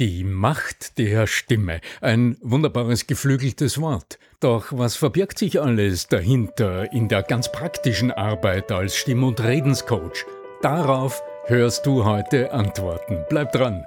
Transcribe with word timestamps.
Die 0.00 0.24
Macht 0.24 0.98
der 0.98 1.28
Stimme. 1.28 1.80
Ein 2.00 2.36
wunderbares 2.40 3.06
geflügeltes 3.06 3.80
Wort. 3.80 4.18
Doch 4.40 4.72
was 4.72 4.96
verbirgt 4.96 5.38
sich 5.38 5.62
alles 5.62 6.08
dahinter 6.08 6.92
in 6.92 7.06
der 7.06 7.22
ganz 7.22 7.52
praktischen 7.52 8.10
Arbeit 8.10 8.72
als 8.72 8.96
Stimm- 8.96 9.22
und 9.22 9.40
Redenscoach? 9.40 10.26
Darauf 10.62 11.22
hörst 11.46 11.86
du 11.86 12.04
heute 12.04 12.52
Antworten. 12.52 13.24
Bleib 13.28 13.52
dran. 13.52 13.84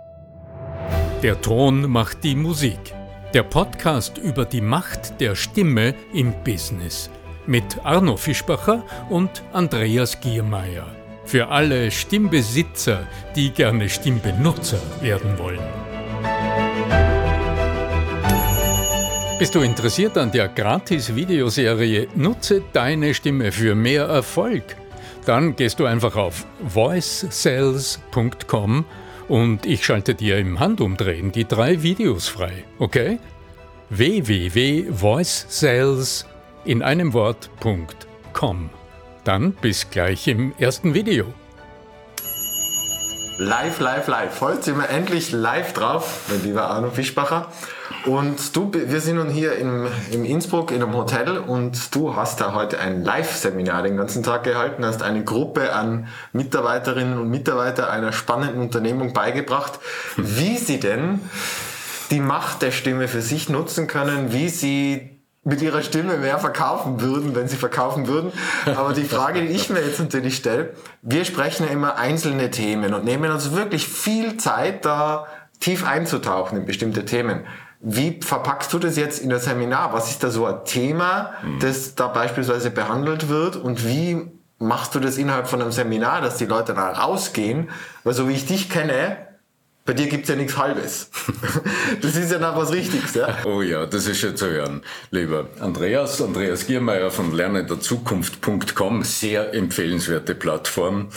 Der 1.24 1.42
Ton 1.42 1.90
macht 1.90 2.24
die 2.24 2.36
Musik. 2.36 2.80
Der 3.34 3.44
Podcast 3.44 4.18
über 4.18 4.46
die 4.46 4.62
Macht 4.62 5.20
der 5.20 5.36
Stimme 5.36 5.94
im 6.14 6.34
Business. 6.46 7.10
Mit 7.48 7.84
Arno 7.84 8.16
Fischbacher 8.16 8.86
und 9.10 9.44
Andreas 9.52 10.22
Giermeier. 10.22 10.88
Für 11.26 11.50
alle 11.50 11.92
Stimmbesitzer, 11.92 13.06
die 13.36 13.52
gerne 13.52 13.90
Stimmbenutzer 13.90 14.80
werden 15.02 15.38
wollen. 15.38 15.87
Bist 19.40 19.54
du 19.54 19.62
interessiert 19.62 20.18
an 20.18 20.32
der 20.32 20.48
Gratis-Videoserie 20.48 22.08
Nutze 22.16 22.64
deine 22.74 23.14
Stimme 23.14 23.52
für 23.52 23.76
mehr 23.76 24.06
Erfolg? 24.06 24.64
Dann 25.28 25.56
gehst 25.56 25.80
du 25.80 25.86
einfach 25.86 26.16
auf 26.16 26.48
voicesales.com 26.60 28.84
und 29.28 29.68
ich 29.68 29.86
schalte 29.86 30.16
dir 30.16 30.40
im 30.40 30.60
Handumdrehen 30.60 31.32
die 31.32 31.46
drei 31.46 31.84
Videos 31.84 32.28
frei, 32.28 32.64
okay? 32.80 33.20
www.voicesales 33.92 36.26
in 36.66 36.82
einem 36.82 37.14
Wort.com. 37.14 38.72
Dann 39.24 39.52
bis 39.52 39.88
gleich 39.92 40.28
im 40.28 40.56
ersten 40.58 40.96
Video. 40.96 41.32
Live, 43.40 43.80
live, 43.82 44.08
live. 44.08 44.42
Heute 44.42 44.64
sind 44.64 44.80
wir 44.80 44.90
endlich 44.90 45.32
live 45.32 45.72
drauf, 45.74 46.22
mein 46.28 46.42
lieber 46.42 46.72
Arno 46.72 46.90
Fischbacher. 46.90 47.52
Und 48.06 48.56
du, 48.56 48.72
wir 48.74 49.00
sind 49.00 49.18
nun 49.18 49.30
hier 49.30 49.58
im, 49.58 49.86
im 50.12 50.26
Innsbruck 50.26 50.72
in 50.72 50.82
einem 50.82 50.96
Hotel 50.96 51.38
und 51.38 51.94
du 51.94 52.16
hast 52.16 52.42
da 52.42 52.56
heute 52.56 52.80
ein 52.80 53.04
Live-Seminar 53.04 53.84
den 53.84 53.96
ganzen 53.96 54.24
Tag 54.24 54.44
gehalten, 54.44 54.84
hast 54.84 55.04
eine 55.04 55.24
Gruppe 55.24 55.74
an 55.76 56.08
Mitarbeiterinnen 56.34 57.20
und 57.20 57.30
Mitarbeitern 57.30 57.90
einer 57.90 58.12
spannenden 58.12 58.60
Unternehmung 58.60 59.14
beigebracht, 59.14 59.80
wie 60.16 60.58
sie 60.58 60.80
denn 60.80 61.20
die 62.10 62.22
Macht 62.22 62.64
der 62.64 62.72
Stimme 62.72 63.08
für 63.08 63.22
sich 63.22 63.50
nutzen 63.50 63.86
können, 63.86 64.34
wie 64.34 64.50
sie 64.50 65.17
mit 65.48 65.62
ihrer 65.62 65.82
Stimme 65.82 66.18
mehr 66.18 66.40
verkaufen 66.40 67.00
würden, 67.00 67.34
wenn 67.34 67.48
sie 67.48 67.56
verkaufen 67.56 68.08
würden. 68.08 68.34
Aber 68.66 68.94
die 68.94 69.06
Frage, 69.06 69.42
die 69.42 69.48
ich 69.48 69.70
mir 69.70 69.80
jetzt 69.80 70.00
natürlich 70.00 70.36
stelle, 70.36 70.74
wir 71.02 71.24
sprechen 71.24 71.66
ja 71.66 71.72
immer 71.72 71.96
einzelne 71.96 72.52
Themen 72.52 72.94
und 72.94 73.06
nehmen 73.06 73.32
uns 73.32 73.54
wirklich 73.54 73.88
viel 73.88 74.36
Zeit, 74.38 74.84
da 74.84 75.26
tief 75.62 75.88
einzutauchen 75.88 76.58
in 76.58 76.66
bestimmte 76.66 77.06
Themen. 77.06 77.46
Wie 77.80 78.20
verpackst 78.22 78.74
du 78.74 78.80
das 78.80 78.98
jetzt 78.98 79.20
in 79.20 79.30
das 79.30 79.46
Seminar? 79.46 79.94
Was 79.94 80.10
ist 80.10 80.22
da 80.24 80.30
so 80.32 80.46
ein 80.46 80.66
Thema, 80.66 81.32
mhm. 81.42 81.60
das 81.60 81.96
da 81.96 82.08
beispielsweise 82.08 82.70
behandelt 82.70 83.30
wird 83.30 83.56
und 83.56 83.88
wie 83.88 84.30
machst 84.60 84.96
du 84.96 85.00
das 85.00 85.18
innerhalb 85.18 85.48
von 85.48 85.62
einem 85.62 85.72
Seminar, 85.72 86.20
dass 86.20 86.38
die 86.38 86.46
Leute 86.46 86.74
da 86.74 86.90
rausgehen? 86.90 87.70
Weil 88.04 88.14
so 88.14 88.28
wie 88.28 88.34
ich 88.34 88.48
dich 88.48 88.70
kenne, 88.70 89.27
bei 89.88 89.94
dir 89.94 90.08
gibt's 90.08 90.28
ja 90.30 90.36
nichts 90.36 90.58
Halbes. 90.58 91.10
Das 92.02 92.16
ist 92.16 92.32
ja 92.32 92.38
noch 92.38 92.56
was 92.58 92.72
Richtiges, 92.74 93.16
ja? 93.16 93.38
Oh 93.46 93.62
ja, 93.62 93.86
das 93.86 94.06
ist 94.06 94.20
schön 94.20 94.36
zu 94.36 94.48
hören. 94.48 94.82
Lieber 95.10 95.48
Andreas, 95.60 96.22
Andreas 96.22 96.68
Giermeier 96.68 97.10
von 97.10 97.32
lernenderzukunft.com, 97.32 99.04
sehr 99.04 99.54
empfehlenswerte 99.54 100.36
Plattform. 100.36 101.08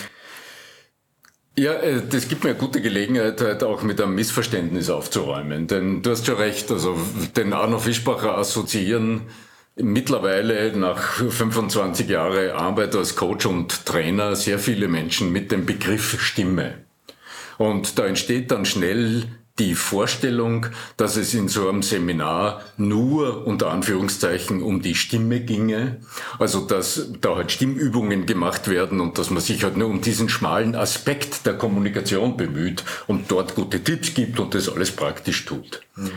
Ja, 1.58 1.72
äh, 1.72 2.00
das 2.08 2.28
gibt 2.28 2.44
mir 2.44 2.50
eine 2.50 2.58
gute 2.58 2.80
Gelegenheit, 2.80 3.40
heute 3.42 3.66
auch 3.66 3.82
mit 3.82 4.00
einem 4.00 4.14
Missverständnis 4.14 4.88
aufzuräumen. 4.88 5.66
Denn 5.66 6.02
du 6.02 6.10
hast 6.10 6.26
schon 6.26 6.36
recht, 6.36 6.70
also 6.70 6.96
den 7.36 7.52
Arno 7.52 7.78
Fischbacher 7.80 8.38
assoziieren 8.38 9.22
mittlerweile 9.74 10.76
nach 10.76 11.00
25 11.00 12.08
Jahren 12.08 12.50
Arbeit 12.52 12.94
als 12.94 13.16
Coach 13.16 13.46
und 13.46 13.84
Trainer 13.84 14.36
sehr 14.36 14.60
viele 14.60 14.86
Menschen 14.86 15.32
mit 15.32 15.50
dem 15.50 15.66
Begriff 15.66 16.20
Stimme. 16.22 16.89
Und 17.60 17.98
da 17.98 18.06
entsteht 18.06 18.50
dann 18.52 18.64
schnell 18.64 19.24
die 19.58 19.74
Vorstellung, 19.74 20.68
dass 20.96 21.16
es 21.16 21.34
in 21.34 21.48
so 21.48 21.68
einem 21.68 21.82
Seminar 21.82 22.62
nur 22.78 23.46
unter 23.46 23.70
Anführungszeichen 23.70 24.62
um 24.62 24.80
die 24.80 24.94
Stimme 24.94 25.40
ginge, 25.40 26.00
also 26.38 26.60
dass 26.60 27.12
da 27.20 27.36
halt 27.36 27.52
Stimmübungen 27.52 28.24
gemacht 28.24 28.68
werden 28.68 28.98
und 28.98 29.18
dass 29.18 29.28
man 29.28 29.42
sich 29.42 29.62
halt 29.62 29.76
nur 29.76 29.88
um 29.88 30.00
diesen 30.00 30.30
schmalen 30.30 30.74
Aspekt 30.74 31.44
der 31.44 31.52
Kommunikation 31.52 32.38
bemüht 32.38 32.82
und 33.08 33.30
dort 33.30 33.54
gute 33.54 33.84
Tipps 33.84 34.14
gibt 34.14 34.40
und 34.40 34.54
das 34.54 34.70
alles 34.70 34.92
praktisch 34.92 35.44
tut. 35.44 35.82
Mhm. 35.96 36.12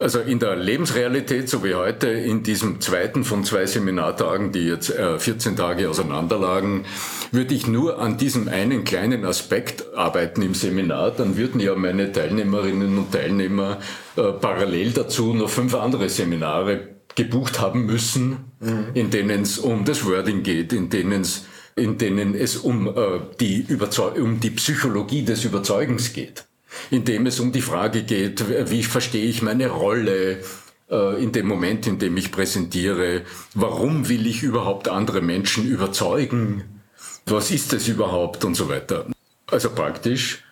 Also 0.00 0.20
in 0.20 0.38
der 0.38 0.56
Lebensrealität, 0.56 1.50
so 1.50 1.62
wie 1.62 1.74
heute, 1.74 2.08
in 2.08 2.42
diesem 2.42 2.80
zweiten 2.80 3.22
von 3.22 3.44
zwei 3.44 3.66
Seminartagen, 3.66 4.50
die 4.50 4.60
jetzt 4.60 4.88
äh, 4.88 5.18
14 5.18 5.56
Tage 5.56 5.90
auseinanderlagen, 5.90 6.86
würde 7.32 7.52
ich 7.52 7.66
nur 7.66 7.98
an 7.98 8.16
diesem 8.16 8.48
einen 8.48 8.84
kleinen 8.84 9.26
Aspekt 9.26 9.94
arbeiten 9.94 10.40
im 10.40 10.54
Seminar, 10.54 11.10
dann 11.10 11.36
würden 11.36 11.60
ja 11.60 11.74
meine 11.74 12.12
Teilnehmerinnen 12.12 12.96
und 12.96 13.12
Teilnehmer 13.12 13.76
äh, 14.16 14.32
parallel 14.32 14.92
dazu 14.92 15.34
noch 15.34 15.50
fünf 15.50 15.74
andere 15.74 16.08
Seminare 16.08 16.80
gebucht 17.14 17.60
haben 17.60 17.84
müssen, 17.84 18.52
mhm. 18.58 18.86
in 18.94 19.10
denen 19.10 19.42
es 19.42 19.58
um 19.58 19.84
das 19.84 20.06
Wording 20.06 20.42
geht, 20.42 20.72
in 20.72 20.88
denen 20.88 21.20
es 21.20 21.44
in 21.76 21.98
denen 21.98 22.34
es 22.34 22.56
um, 22.56 22.88
äh, 22.88 23.20
die 23.38 23.66
Überzeug 23.68 24.16
um 24.16 24.40
die 24.40 24.50
Psychologie 24.50 25.24
des 25.24 25.44
Überzeugens 25.44 26.14
geht 26.14 26.46
in 26.90 27.04
dem 27.04 27.26
es 27.26 27.40
um 27.40 27.52
die 27.52 27.62
Frage 27.62 28.02
geht, 28.02 28.70
wie 28.70 28.82
verstehe 28.82 29.26
ich 29.26 29.42
meine 29.42 29.68
Rolle 29.68 30.42
äh, 30.90 31.22
in 31.22 31.32
dem 31.32 31.46
Moment, 31.46 31.86
in 31.86 31.98
dem 31.98 32.16
ich 32.16 32.32
präsentiere, 32.32 33.22
warum 33.54 34.08
will 34.08 34.26
ich 34.26 34.42
überhaupt 34.42 34.88
andere 34.88 35.20
Menschen 35.20 35.66
überzeugen, 35.66 36.82
was 37.26 37.50
ist 37.50 37.72
es 37.72 37.88
überhaupt 37.88 38.44
und 38.44 38.54
so 38.54 38.68
weiter. 38.68 39.06
Also 39.50 39.70
praktisch, 39.70 40.42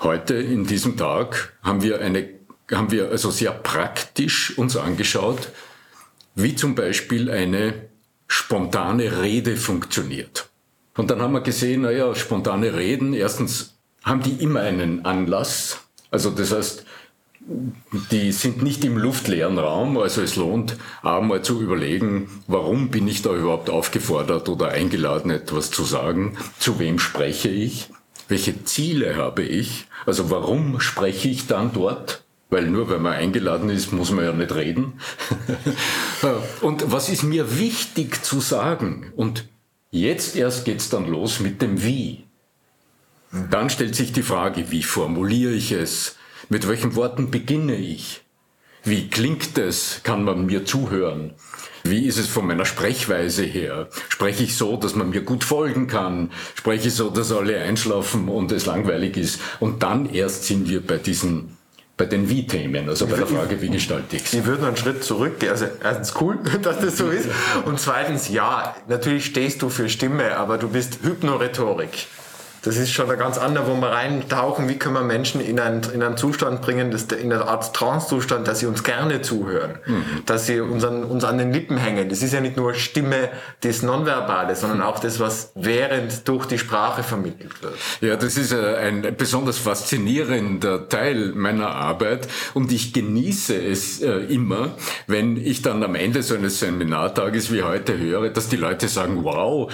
heute 0.00 0.34
in 0.34 0.66
diesem 0.66 0.96
Tag 0.96 1.54
haben 1.62 1.82
wir 1.82 2.00
eine, 2.00 2.28
haben 2.70 2.90
wir 2.90 3.10
also 3.10 3.30
sehr 3.30 3.52
praktisch 3.52 4.56
uns 4.58 4.76
angeschaut, 4.76 5.50
wie 6.34 6.54
zum 6.54 6.74
Beispiel 6.74 7.30
eine 7.30 7.88
spontane 8.26 9.22
Rede 9.22 9.56
funktioniert. 9.56 10.48
Und 10.96 11.10
dann 11.10 11.20
haben 11.20 11.32
wir 11.32 11.40
gesehen, 11.40 11.82
naja, 11.82 12.14
spontane 12.14 12.74
Reden, 12.74 13.14
erstens 13.14 13.73
haben 14.04 14.22
die 14.22 14.42
immer 14.42 14.60
einen 14.60 15.04
Anlass. 15.04 15.80
Also 16.10 16.30
das 16.30 16.52
heißt, 16.52 16.84
die 18.10 18.32
sind 18.32 18.62
nicht 18.62 18.84
im 18.84 18.96
luftleeren 18.96 19.58
Raum, 19.58 19.98
also 19.98 20.22
es 20.22 20.36
lohnt 20.36 20.76
einmal 21.02 21.42
zu 21.42 21.60
überlegen, 21.60 22.28
warum 22.46 22.90
bin 22.90 23.06
ich 23.06 23.22
da 23.22 23.34
überhaupt 23.34 23.68
aufgefordert 23.68 24.48
oder 24.48 24.68
eingeladen, 24.68 25.30
etwas 25.30 25.70
zu 25.70 25.84
sagen, 25.84 26.38
zu 26.58 26.78
wem 26.78 26.98
spreche 26.98 27.50
ich, 27.50 27.90
welche 28.28 28.64
Ziele 28.64 29.16
habe 29.16 29.42
ich, 29.42 29.86
also 30.06 30.30
warum 30.30 30.80
spreche 30.80 31.28
ich 31.28 31.46
dann 31.46 31.72
dort, 31.74 32.22
weil 32.48 32.66
nur 32.66 32.88
wenn 32.88 33.02
man 33.02 33.12
eingeladen 33.12 33.68
ist, 33.68 33.92
muss 33.92 34.10
man 34.10 34.24
ja 34.24 34.32
nicht 34.32 34.54
reden. 34.54 34.94
und 36.62 36.90
was 36.90 37.08
ist 37.10 37.24
mir 37.24 37.58
wichtig 37.58 38.24
zu 38.24 38.40
sagen? 38.40 39.12
Und 39.16 39.48
jetzt 39.90 40.36
erst 40.36 40.64
geht's 40.64 40.88
dann 40.88 41.06
los 41.06 41.40
mit 41.40 41.60
dem 41.60 41.82
Wie. 41.82 42.23
Dann 43.50 43.68
stellt 43.68 43.96
sich 43.96 44.12
die 44.12 44.22
Frage, 44.22 44.70
wie 44.70 44.82
formuliere 44.82 45.52
ich 45.52 45.72
es? 45.72 46.16
Mit 46.48 46.68
welchen 46.68 46.94
Worten 46.94 47.30
beginne 47.30 47.74
ich? 47.74 48.22
Wie 48.84 49.08
klingt 49.08 49.58
es? 49.58 50.00
Kann 50.04 50.24
man 50.24 50.46
mir 50.46 50.64
zuhören? 50.64 51.34
Wie 51.82 52.06
ist 52.06 52.18
es 52.18 52.28
von 52.28 52.46
meiner 52.46 52.64
Sprechweise 52.64 53.42
her? 53.42 53.88
Spreche 54.08 54.44
ich 54.44 54.56
so, 54.56 54.76
dass 54.76 54.94
man 54.94 55.10
mir 55.10 55.22
gut 55.22 55.42
folgen 55.42 55.86
kann? 55.86 56.30
Spreche 56.54 56.88
ich 56.88 56.94
so, 56.94 57.10
dass 57.10 57.32
alle 57.32 57.60
einschlafen 57.60 58.28
und 58.28 58.52
es 58.52 58.66
langweilig 58.66 59.16
ist? 59.16 59.40
Und 59.58 59.82
dann 59.82 60.08
erst 60.08 60.44
sind 60.44 60.68
wir 60.68 60.86
bei 60.86 60.98
diesen 60.98 61.56
bei 61.96 62.06
den 62.06 62.28
Wie-Themen, 62.28 62.88
also 62.88 63.06
bei 63.06 63.16
der 63.16 63.26
Frage, 63.26 63.60
wie 63.62 63.68
gestalte 63.68 64.16
ich 64.16 64.24
es. 64.24 64.34
Ich 64.34 64.44
würde 64.44 64.66
einen 64.66 64.76
Schritt 64.76 65.04
zurück, 65.04 65.34
also 65.48 65.66
erstens 65.80 66.14
cool, 66.20 66.38
dass 66.62 66.80
das 66.80 66.98
so 66.98 67.08
ist 67.08 67.28
und 67.66 67.78
zweitens, 67.78 68.28
ja, 68.28 68.74
natürlich 68.88 69.26
stehst 69.26 69.62
du 69.62 69.68
für 69.68 69.88
Stimme, 69.88 70.36
aber 70.36 70.58
du 70.58 70.68
bist 70.68 70.98
Hypnorhetorik. 71.04 72.08
Das 72.64 72.78
ist 72.78 72.92
schon 72.92 73.10
ein 73.10 73.18
ganz 73.18 73.36
anderer, 73.36 73.66
wo 73.66 73.74
wir 73.74 73.88
reintauchen, 73.88 74.68
wie 74.68 74.76
können 74.76 74.94
wir 74.94 75.02
Menschen 75.02 75.40
in 75.42 75.60
einen, 75.60 75.82
in 75.92 76.02
einen 76.02 76.16
Zustand 76.16 76.62
bringen, 76.62 76.90
das, 76.90 77.04
in 77.04 77.30
eine 77.30 77.46
Art 77.46 77.76
Trance-Zustand, 77.76 78.48
dass 78.48 78.60
sie 78.60 78.66
uns 78.66 78.82
gerne 78.82 79.20
zuhören, 79.20 79.78
mhm. 79.84 80.04
dass 80.24 80.46
sie 80.46 80.60
uns 80.60 80.82
an, 80.82 81.04
uns 81.04 81.24
an 81.24 81.36
den 81.36 81.52
Lippen 81.52 81.76
hängen. 81.76 82.08
Das 82.08 82.22
ist 82.22 82.32
ja 82.32 82.40
nicht 82.40 82.56
nur 82.56 82.72
Stimme, 82.72 83.28
das 83.60 83.82
Nonverbale, 83.82 84.56
sondern 84.56 84.80
auch 84.80 84.98
das, 84.98 85.20
was 85.20 85.52
während 85.54 86.26
durch 86.26 86.46
die 86.46 86.58
Sprache 86.58 87.02
vermittelt 87.02 87.62
wird. 87.62 87.74
Ja, 88.00 88.16
das 88.16 88.38
ist 88.38 88.52
äh, 88.52 88.76
ein 88.76 89.14
besonders 89.16 89.58
faszinierender 89.58 90.88
Teil 90.88 91.32
meiner 91.34 91.68
Arbeit 91.68 92.28
und 92.54 92.72
ich 92.72 92.94
genieße 92.94 93.54
es 93.62 94.00
äh, 94.00 94.10
immer, 94.10 94.74
wenn 95.06 95.36
ich 95.36 95.60
dann 95.60 95.82
am 95.82 95.94
Ende 95.94 96.22
so 96.22 96.34
eines 96.34 96.60
Seminartages 96.60 97.52
wie 97.52 97.62
heute 97.62 97.98
höre, 97.98 98.30
dass 98.30 98.48
die 98.48 98.56
Leute 98.56 98.88
sagen, 98.88 99.22
wow, 99.22 99.70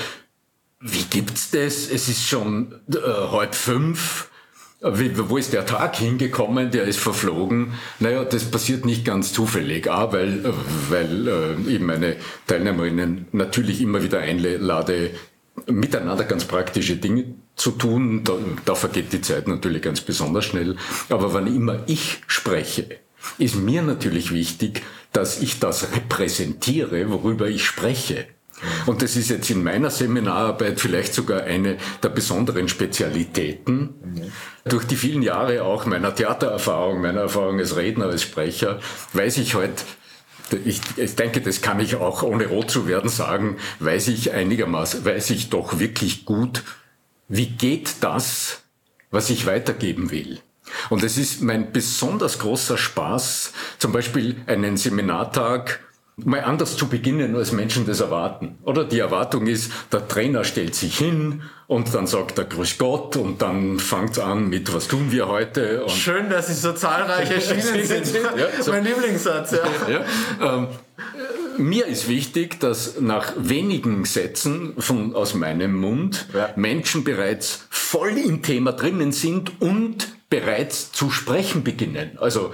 wie 0.81 1.05
gibt's 1.05 1.51
das? 1.51 1.91
Es 1.91 2.09
ist 2.09 2.27
schon 2.27 2.75
äh, 2.93 2.97
heute 3.31 3.57
fünf 3.57 4.31
wie, 4.83 5.13
wo 5.29 5.37
ist 5.37 5.53
der 5.53 5.67
Tag 5.67 5.97
hingekommen, 5.97 6.71
der 6.71 6.85
ist 6.85 6.99
verflogen. 6.99 7.75
Naja, 7.99 8.25
das 8.25 8.45
passiert 8.45 8.87
nicht 8.87 9.05
ganz 9.05 9.33
zufällig. 9.33 9.91
A, 9.91 10.11
weil, 10.13 10.43
weil 10.89 11.29
äh, 11.29 11.71
ich 11.71 11.81
meine 11.81 12.17
Teilnehmerinnen 12.47 13.27
natürlich 13.33 13.83
immer 13.83 14.03
wieder 14.03 14.21
einlade, 14.21 15.11
miteinander 15.67 16.25
ganz 16.25 16.47
praktische 16.47 16.97
Dinge 16.97 17.35
zu 17.57 17.73
tun. 17.73 18.25
Da, 18.25 18.33
da 18.65 18.75
vergeht 18.75 19.13
die 19.13 19.21
Zeit 19.21 19.49
natürlich 19.49 19.83
ganz 19.83 20.01
besonders 20.01 20.47
schnell. 20.47 20.77
Aber 21.11 21.35
wann 21.35 21.47
immer 21.47 21.81
ich 21.87 22.23
spreche, 22.27 22.87
ist 23.37 23.57
mir 23.57 23.83
natürlich 23.83 24.33
wichtig, 24.33 24.83
dass 25.13 25.43
ich 25.43 25.59
das 25.59 25.93
repräsentiere, 25.95 27.11
worüber 27.11 27.49
ich 27.49 27.67
spreche. 27.67 28.29
Und 28.87 29.03
das 29.03 29.17
ist 29.17 29.31
jetzt 29.31 29.51
in 29.51 29.63
meiner 29.63 29.91
Seminararbeit 29.91 30.81
vielleicht 30.81 31.15
sogar 31.15 31.43
eine 31.43 31.77
der 32.03 32.09
besonderen 32.11 32.69
Spezialitäten. 32.69 34.33
Durch 34.65 34.85
die 34.87 34.97
vielen 34.97 35.23
Jahre 35.23 35.63
auch 35.65 35.87
meiner 35.87 36.15
Theatererfahrung, 36.15 37.01
meiner 37.01 37.23
Erfahrung 37.23 37.59
als 37.59 37.77
Redner, 37.77 38.07
als 38.07 38.23
Sprecher, 38.23 38.81
weiß 39.13 39.39
ich 39.39 39.55
heute, 39.55 39.83
ich, 40.65 40.81
ich 40.97 41.15
denke, 41.15 41.41
das 41.41 41.61
kann 41.61 41.81
ich 41.81 41.97
auch 41.97 42.23
ohne 42.23 42.47
rot 42.47 42.71
zu 42.71 42.87
werden 42.87 43.09
sagen, 43.09 43.57
weiß 43.79 44.09
ich 44.09 44.33
einigermaßen, 44.33 45.05
weiß 45.05 45.31
ich 45.31 45.51
doch 45.51 45.79
wirklich 45.79 46.25
gut, 46.25 46.63
wie 47.29 47.47
geht 47.47 47.97
das, 48.01 48.63
was 49.11 49.31
ich 49.31 49.47
weitergeben 49.47 50.11
will. 50.11 50.41
Und 50.89 51.03
es 51.03 51.19
ist 51.19 51.43
mein 51.43 51.73
besonders 51.73 52.39
großer 52.39 52.79
Spaß, 52.79 53.53
zum 53.79 53.93
Beispiel 53.93 54.37
einen 54.47 54.77
Seminartag 54.77 55.81
mal 56.25 56.41
anders 56.41 56.77
zu 56.77 56.89
beginnen, 56.89 57.35
als 57.37 57.53
Menschen 57.53 57.87
das 57.87 58.01
erwarten. 58.01 58.59
Oder 58.65 58.85
die 58.85 58.99
Erwartung 58.99 59.47
ist, 59.47 59.73
der 59.93 60.07
Trainer 60.07 60.45
stellt 60.45 60.75
sich 60.75 60.99
hin 60.99 61.43
und 61.67 61.95
dann 61.95 62.07
sagt 62.07 62.39
er 62.39 62.45
Grüß 62.45 62.79
Gott 62.79 63.17
und 63.17 63.43
dann 63.43 63.79
fängt 63.79 64.19
an 64.19 64.49
mit 64.49 64.73
Was 64.75 64.89
tun 64.89 65.13
wir 65.13 65.29
heute? 65.29 65.85
Und 65.85 65.91
Schön, 65.91 66.29
dass 66.29 66.49
Sie 66.49 66.55
so 66.55 66.73
zahlreich 66.73 67.31
erschienen 67.31 67.85
sind. 67.85 68.15
ja, 68.15 68.63
so. 68.63 68.71
Mein 68.73 68.85
Lieblingssatz, 68.85 69.53
ja. 69.53 69.59
ja 69.89 70.57
ähm, 70.57 70.69
mir 71.59 71.87
ist 71.87 72.09
wichtig, 72.09 72.59
dass 72.61 73.01
nach 73.01 73.33
wenigen 73.37 74.05
Sätzen 74.05 74.75
von, 74.79 75.15
aus 75.15 75.35
meinem 75.35 75.75
Mund 75.77 76.27
ja. 76.35 76.51
Menschen 76.57 77.05
bereits 77.05 77.67
voll 77.71 78.17
im 78.19 78.43
Thema 78.43 78.73
drinnen 78.73 79.13
sind 79.13 79.61
und 79.61 80.09
bereits 80.31 80.93
zu 80.93 81.11
sprechen 81.11 81.63
beginnen. 81.65 82.19
Also 82.19 82.53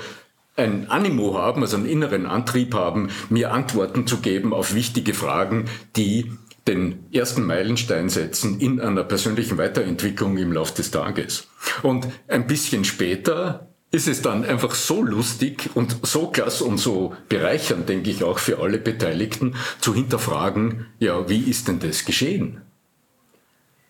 ein 0.56 0.91
Animo 0.91 1.38
haben, 1.38 1.62
also 1.62 1.76
einen 1.76 1.87
inneren 1.87 2.26
Antrieb 2.26 2.75
haben, 2.75 3.11
mir 3.29 3.53
Antworten 3.53 4.06
zu 4.06 4.19
geben 4.19 4.53
auf 4.53 4.75
wichtige 4.75 5.14
Fragen, 5.14 5.67
die 5.97 6.32
den 6.67 7.05
ersten 7.12 7.44
Meilenstein 7.44 8.08
setzen 8.08 8.58
in 8.58 8.81
einer 8.81 9.05
persönlichen 9.05 9.56
Weiterentwicklung 9.58 10.37
im 10.37 10.53
Laufe 10.53 10.75
des 10.75 10.91
Tages. 10.91 11.49
Und 11.82 12.08
ein 12.26 12.47
bisschen 12.47 12.85
später 12.85 13.69
ist 13.93 14.08
es 14.08 14.20
dann 14.20 14.44
einfach 14.44 14.75
so 14.75 15.03
lustig 15.03 15.70
und 15.75 15.99
so 16.03 16.29
klasse 16.29 16.64
und 16.64 16.79
so 16.79 17.14
bereichernd, 17.29 17.88
denke 17.88 18.11
ich, 18.11 18.25
auch 18.25 18.38
für 18.38 18.59
alle 18.59 18.79
Beteiligten, 18.79 19.55
zu 19.81 19.94
hinterfragen, 19.94 20.87
ja, 20.99 21.29
wie 21.29 21.49
ist 21.49 21.69
denn 21.69 21.79
das 21.79 22.05
geschehen? 22.05 22.62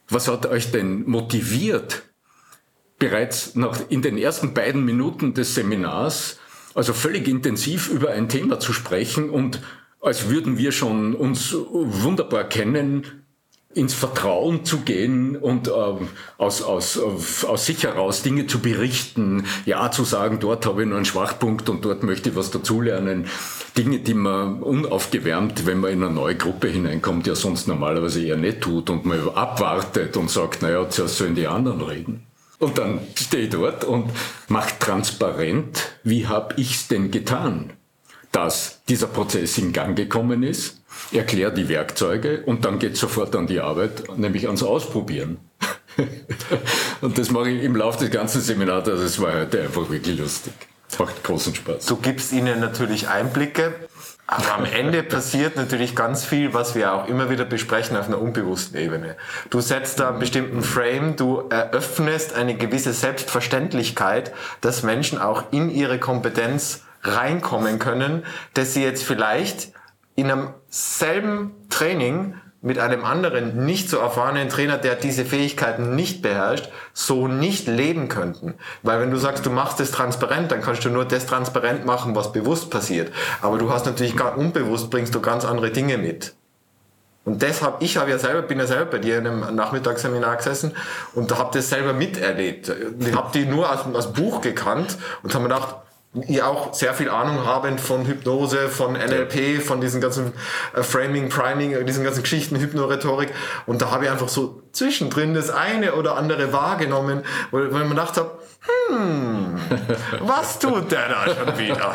Was 0.09 0.29
hat 0.29 0.47
euch 0.47 0.71
denn 0.71 1.09
motiviert, 1.09 2.03
bereits 2.99 3.55
nach, 3.57 3.81
in 3.89 4.03
den 4.03 4.19
ersten 4.19 4.55
beiden 4.55 4.85
Minuten 4.85 5.35
des 5.35 5.55
Seminars 5.55 6.39
also 6.77 6.93
völlig 6.93 7.27
intensiv 7.27 7.89
über 7.89 8.11
ein 8.11 8.29
Thema 8.29 8.61
zu 8.61 8.73
sprechen 8.73 9.31
und 9.31 9.61
als 10.01 10.29
würden 10.29 10.59
wir 10.59 10.73
schon 10.73 11.15
uns 11.15 11.57
wunderbar 11.73 12.45
kennen, 12.45 13.05
ins 13.73 13.93
Vertrauen 13.93 14.65
zu 14.65 14.81
gehen 14.81 15.37
und 15.37 15.69
ähm, 15.69 16.09
aus, 16.39 16.63
aus, 16.63 16.99
aus 16.99 17.67
sich 17.67 17.83
heraus 17.83 18.23
Dinge 18.23 18.47
zu 18.47 18.61
berichten, 18.61 19.45
ja 19.67 19.91
zu 19.91 20.05
sagen, 20.05 20.39
dort 20.41 20.65
habe 20.65 20.83
ich 20.83 20.89
noch 20.89 20.97
einen 20.97 21.05
Schwachpunkt 21.05 21.69
und 21.69 21.85
dort 21.85 22.03
möchte 22.03 22.31
ich 22.31 22.37
was 22.37 22.51
dazulernen. 22.51 23.27
Dinge, 23.77 23.99
die 23.99 24.15
man 24.15 24.63
unaufgewärmt, 24.63 25.67
wenn 25.67 25.81
man 25.81 25.93
in 25.93 26.03
eine 26.03 26.13
neue 26.13 26.37
Gruppe 26.37 26.69
hineinkommt, 26.69 27.27
ja 27.27 27.35
sonst 27.35 27.69
normalerweise 27.69 28.25
eher 28.25 28.39
nicht 28.39 28.63
tut 28.63 28.89
und 28.89 29.05
man 29.05 29.29
abwartet 29.35 30.17
und 30.17 30.31
sagt, 30.31 30.63
naja, 30.63 30.89
zuerst 30.89 31.19
sollen 31.19 31.35
die 31.35 31.47
anderen 31.47 31.83
reden. 31.83 32.26
Und 32.59 32.79
dann 32.79 33.01
stehe 33.15 33.45
ich 33.45 33.51
dort 33.51 33.85
und 33.85 34.11
mache 34.49 34.79
transparent, 34.79 35.91
wie 36.05 36.27
habe 36.27 36.55
ich's 36.57 36.89
denn 36.89 37.11
getan, 37.11 37.73
dass 38.33 38.83
dieser 38.89 39.09
Prozess 39.09 39.59
in 39.59 39.73
Gang 39.73 39.97
gekommen 39.97 40.43
ist, 40.43 40.81
erkläre 41.13 41.53
die 41.53 41.69
Werkzeuge 41.69 42.43
und 42.47 42.65
dann 42.65 42.79
geht 42.79 42.97
sofort 42.97 43.37
an 43.37 43.47
die 43.47 43.61
Arbeit, 43.61 44.17
nämlich 44.17 44.47
ans 44.47 44.63
Ausprobieren. 44.63 45.39
und 47.01 47.19
das 47.19 47.31
mache 47.31 47.51
ich 47.51 47.63
im 47.63 47.77
Laufe 47.77 47.99
des 47.99 48.11
ganzen 48.11 48.41
Seminars, 48.41 48.89
also 48.89 49.05
es 49.05 49.21
war 49.21 49.35
heute 49.35 49.63
einfach 49.63 49.89
wirklich 49.91 50.19
lustig. 50.19 50.53
Macht 50.99 51.23
großen 51.25 51.55
Spaß. 51.55 51.87
Du 51.87 51.97
gibst 51.97 52.33
ihnen 52.33 52.61
natürlich 52.61 53.09
Einblicke 53.09 53.75
aber 54.27 54.55
am 54.55 54.65
Ende 54.65 55.05
passiert 55.05 55.57
natürlich 55.57 55.95
ganz 55.95 56.25
viel, 56.25 56.53
was 56.53 56.75
wir 56.75 56.93
auch 56.93 57.07
immer 57.07 57.31
wieder 57.31 57.45
besprechen 57.45 57.97
auf 57.97 58.09
einer 58.09 58.21
unbewussten 58.21 58.79
Ebene. 58.79 59.17
Du 59.51 59.61
setzt 59.61 60.01
da 60.01 60.09
einen 60.09 60.19
bestimmten 60.19 60.63
Frame, 60.63 61.15
du 61.15 61.45
eröffnest 61.49 62.35
eine 62.35 62.57
gewisse 62.57 62.93
Selbstverständlichkeit, 62.93 64.33
dass 64.63 64.83
Menschen 64.83 65.21
auch 65.21 65.45
in 65.53 65.71
ihre 65.71 65.99
Kompetenz 66.01 66.83
reinkommen 67.05 67.79
können, 67.79 68.25
dass 68.55 68.75
sie 68.75 68.83
jetzt 68.83 69.05
vielleicht 69.05 69.73
in 70.17 70.31
einem 70.31 70.49
selben 70.71 71.55
Training 71.71 72.35
mit 72.67 72.81
einem 72.81 73.05
anderen 73.05 73.65
nicht 73.65 73.89
so 73.89 73.99
erfahrenen 73.99 74.49
Trainer, 74.49 74.77
der 74.77 74.97
diese 74.97 75.25
Fähigkeiten 75.25 75.95
nicht 75.95 76.21
beherrscht, 76.21 76.69
so 76.93 77.29
nicht 77.29 77.69
leben 77.69 78.09
könnten. 78.09 78.55
Weil 78.83 79.01
wenn 79.01 79.13
du 79.13 79.19
sagst, 79.19 79.47
du 79.47 79.51
machst 79.51 79.79
es 79.79 79.93
transparent, 79.93 80.51
dann 80.51 80.63
kannst 80.63 80.85
du 80.85 80.91
nur 80.91 81.05
das 81.05 81.27
transparent 81.27 81.87
machen, 81.87 82.17
was 82.17 82.33
bewusst 82.33 82.69
passiert. 82.71 83.13
Aber 83.41 83.59
du 83.59 83.71
hast 83.71 83.87
natürlich 83.87 84.17
gar 84.17 84.37
unbewusst 84.37 84.91
bringst 84.91 85.15
du 85.15 85.21
ganz 85.21 85.45
andere 85.45 85.71
Dinge 85.71 85.97
mit. 85.97 86.35
Und 87.25 87.41
deshalb, 87.43 87.77
ich 87.83 87.97
habe 87.99 88.11
ja 88.11 88.19
selber, 88.19 88.43
bin 88.43 88.59
ja 88.59 88.67
selber 88.67 88.91
bei 88.91 88.99
dir 88.99 89.19
in 89.19 89.29
einem 89.29 89.55
Nachmittagsseminar 89.55 90.37
gesessen 90.37 90.73
und 91.15 91.39
habe 91.39 91.51
das 91.57 91.69
selber 91.69 91.93
miterlebt. 91.93 92.73
Ich 92.99 93.15
habe 93.15 93.31
die 93.33 93.47
nur 93.47 93.71
als, 93.71 93.83
als 93.95 94.13
Buch 94.13 94.41
gekannt 94.41 94.99
und 95.23 95.33
habe 95.33 95.45
mir 95.45 95.55
gedacht, 95.55 95.77
die 96.17 96.43
auch 96.43 96.73
sehr 96.73 96.95
viel 96.95 97.11
Ahnung 97.11 97.45
haben 97.45 97.79
von 97.79 98.07
Hypnose, 98.07 98.69
von 98.69 98.95
NLP, 98.95 99.63
von 99.63 99.81
diesen 99.81 100.01
ganzen 100.01 100.33
äh, 100.75 100.83
Framing, 100.83 101.29
Priming, 101.29 101.73
äh, 101.73 101.85
diesen 101.85 102.05
ganzen 102.05 102.23
Geschichten, 102.23 102.57
Hypnorhetorik. 102.57 103.33
Und 103.67 103.83
da 103.83 103.91
habe 103.91 104.07
ich 104.07 104.11
einfach 104.11 104.29
so 104.29 104.63
zwischendrin 104.73 105.35
das 105.35 105.51
eine 105.51 105.95
oder 105.95 106.17
andere 106.17 106.53
wahrgenommen, 106.53 107.23
wo, 107.51 107.59
wo 107.59 107.79
ich 107.79 107.85
mir 107.85 107.97
hm, 108.89 109.61
was 110.21 110.59
tut 110.59 110.91
der 110.91 111.09
da 111.09 111.35
schon 111.35 111.59
wieder? 111.59 111.95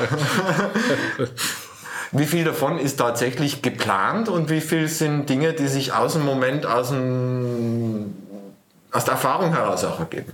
wie 2.11 2.25
viel 2.25 2.43
davon 2.43 2.77
ist 2.77 2.97
tatsächlich 2.97 3.61
geplant 3.61 4.29
und 4.29 4.49
wie 4.49 4.61
viel 4.61 4.87
sind 4.87 5.29
Dinge, 5.29 5.53
die 5.53 5.67
sich 5.67 5.93
aus 5.93 6.13
dem 6.13 6.23
Moment, 6.23 6.65
aus, 6.65 6.89
dem, 6.89 8.15
aus 8.91 9.05
der 9.05 9.13
Erfahrung 9.13 9.53
heraus 9.53 9.83
auch 9.83 9.99
ergeben? 9.99 10.31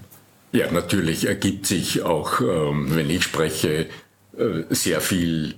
Ja, 0.51 0.72
natürlich 0.72 1.27
ergibt 1.27 1.66
sich 1.66 2.04
auch, 2.04 2.39
ähm, 2.42 2.96
wenn 2.96 3.10
ich 3.10 3.24
spreche, 3.24 3.88
äh, 4.38 4.63
sehr 4.70 5.01
viel 5.01 5.56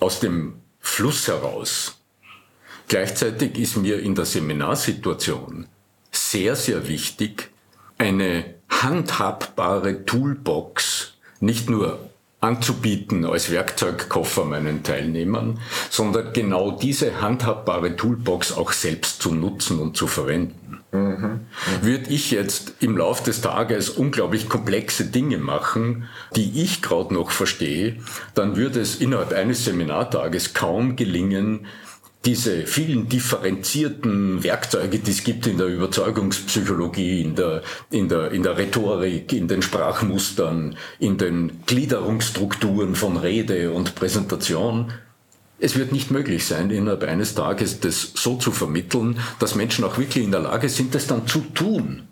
aus 0.00 0.20
dem 0.20 0.54
Fluss 0.80 1.28
heraus. 1.28 1.98
Gleichzeitig 2.88 3.58
ist 3.58 3.76
mir 3.76 4.00
in 4.00 4.14
der 4.14 4.24
Seminarsituation 4.24 5.66
sehr, 6.10 6.56
sehr 6.56 6.88
wichtig, 6.88 7.50
eine 7.98 8.54
handhabbare 8.68 10.04
Toolbox 10.04 11.14
nicht 11.40 11.70
nur 11.70 12.10
anzubieten 12.40 13.24
als 13.24 13.50
Werkzeugkoffer 13.50 14.44
meinen 14.44 14.82
Teilnehmern, 14.82 15.60
sondern 15.90 16.32
genau 16.32 16.72
diese 16.72 17.20
handhabbare 17.20 17.94
Toolbox 17.96 18.52
auch 18.52 18.72
selbst 18.72 19.22
zu 19.22 19.32
nutzen 19.32 19.78
und 19.78 19.96
zu 19.96 20.08
verwenden. 20.08 20.61
Mhm. 20.92 21.40
Würde 21.80 22.10
ich 22.10 22.30
jetzt 22.30 22.74
im 22.80 22.98
Laufe 22.98 23.24
des 23.24 23.40
Tages 23.40 23.88
unglaublich 23.88 24.50
komplexe 24.50 25.06
Dinge 25.06 25.38
machen, 25.38 26.08
die 26.36 26.62
ich 26.62 26.82
gerade 26.82 27.14
noch 27.14 27.30
verstehe, 27.30 27.96
dann 28.34 28.56
würde 28.56 28.80
es 28.80 28.96
innerhalb 28.96 29.32
eines 29.32 29.64
Seminartages 29.64 30.52
kaum 30.52 30.94
gelingen, 30.94 31.66
diese 32.26 32.66
vielen 32.66 33.08
differenzierten 33.08 34.44
Werkzeuge, 34.44 34.98
die 34.98 35.10
es 35.10 35.24
gibt 35.24 35.46
in 35.46 35.58
der 35.58 35.66
Überzeugungspsychologie, 35.66 37.22
in 37.22 37.34
der, 37.34 37.62
in 37.90 38.08
der, 38.08 38.30
in 38.30 38.42
der 38.42 38.58
Rhetorik, 38.58 39.32
in 39.32 39.48
den 39.48 39.62
Sprachmustern, 39.62 40.76
in 41.00 41.16
den 41.18 41.64
Gliederungsstrukturen 41.66 42.94
von 42.94 43.16
Rede 43.16 43.72
und 43.72 43.96
Präsentation, 43.96 44.92
es 45.62 45.76
wird 45.76 45.92
nicht 45.92 46.10
möglich 46.10 46.44
sein, 46.44 46.70
innerhalb 46.70 47.04
eines 47.04 47.34
Tages 47.34 47.78
das 47.80 48.12
so 48.14 48.36
zu 48.36 48.50
vermitteln, 48.50 49.18
dass 49.38 49.54
Menschen 49.54 49.84
auch 49.84 49.96
wirklich 49.96 50.24
in 50.24 50.32
der 50.32 50.40
Lage 50.40 50.68
sind, 50.68 50.94
das 50.94 51.06
dann 51.06 51.26
zu 51.26 51.40
tun. 51.54 52.08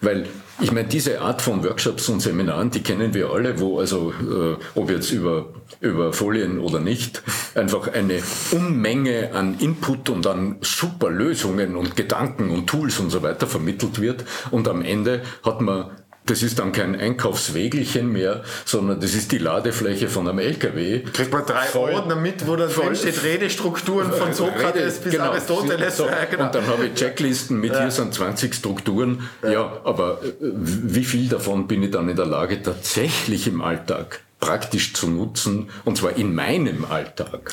Weil 0.00 0.26
ich 0.60 0.72
meine, 0.72 0.88
diese 0.88 1.20
Art 1.20 1.42
von 1.42 1.62
Workshops 1.62 2.08
und 2.08 2.20
Seminaren, 2.20 2.70
die 2.70 2.82
kennen 2.82 3.12
wir 3.12 3.30
alle, 3.30 3.60
wo 3.60 3.78
also, 3.78 4.12
äh, 4.12 4.56
ob 4.74 4.90
jetzt 4.90 5.10
über, 5.10 5.52
über 5.80 6.14
Folien 6.14 6.58
oder 6.58 6.80
nicht, 6.80 7.22
einfach 7.54 7.88
eine 7.92 8.22
Unmenge 8.52 9.32
an 9.34 9.58
Input 9.58 10.08
und 10.08 10.26
an 10.26 10.56
super 10.62 11.10
Lösungen 11.10 11.76
und 11.76 11.96
Gedanken 11.96 12.50
und 12.50 12.66
Tools 12.66 12.98
und 12.98 13.10
so 13.10 13.22
weiter 13.22 13.46
vermittelt 13.46 14.00
wird. 14.00 14.24
Und 14.50 14.68
am 14.68 14.80
Ende 14.80 15.22
hat 15.42 15.60
man 15.60 15.90
Das 16.26 16.42
ist 16.42 16.58
dann 16.58 16.72
kein 16.72 16.96
Einkaufswägelchen 16.96 18.10
mehr, 18.10 18.42
sondern 18.64 19.00
das 19.00 19.14
ist 19.14 19.30
die 19.30 19.38
Ladefläche 19.38 20.08
von 20.08 20.28
einem 20.28 20.40
LKW. 20.40 21.00
Kriegt 21.12 21.32
man 21.32 21.46
drei 21.46 21.66
voll, 21.66 21.92
Ordner 21.92 22.16
mit, 22.16 22.46
wo 22.46 22.56
da 22.56 22.66
drin 22.66 22.96
steht 22.96 23.22
Redestrukturen 23.22 24.12
von 24.12 24.32
Sokrates 24.32 24.96
Rede, 24.96 25.00
bis 25.04 25.12
genau, 25.12 25.30
Aristoteles. 25.30 25.96
So, 25.96 26.06
ja, 26.06 26.24
genau. 26.28 26.46
Und 26.46 26.54
dann 26.54 26.66
habe 26.66 26.86
ich 26.86 26.94
Checklisten 26.94 27.60
mit 27.60 27.72
ja. 27.72 27.82
hier 27.82 27.90
sind 27.92 28.12
20 28.12 28.54
Strukturen. 28.54 29.28
Ja. 29.42 29.50
ja, 29.50 29.80
aber 29.84 30.20
äh, 30.22 30.34
wie 30.40 31.04
viel 31.04 31.28
davon 31.28 31.68
bin 31.68 31.84
ich 31.84 31.92
dann 31.92 32.08
in 32.08 32.16
der 32.16 32.26
Lage, 32.26 32.60
tatsächlich 32.60 33.46
im 33.46 33.62
Alltag 33.62 34.20
praktisch 34.40 34.94
zu 34.94 35.08
nutzen, 35.08 35.70
und 35.84 35.96
zwar 35.96 36.16
in 36.16 36.34
meinem 36.34 36.84
Alltag? 36.84 37.52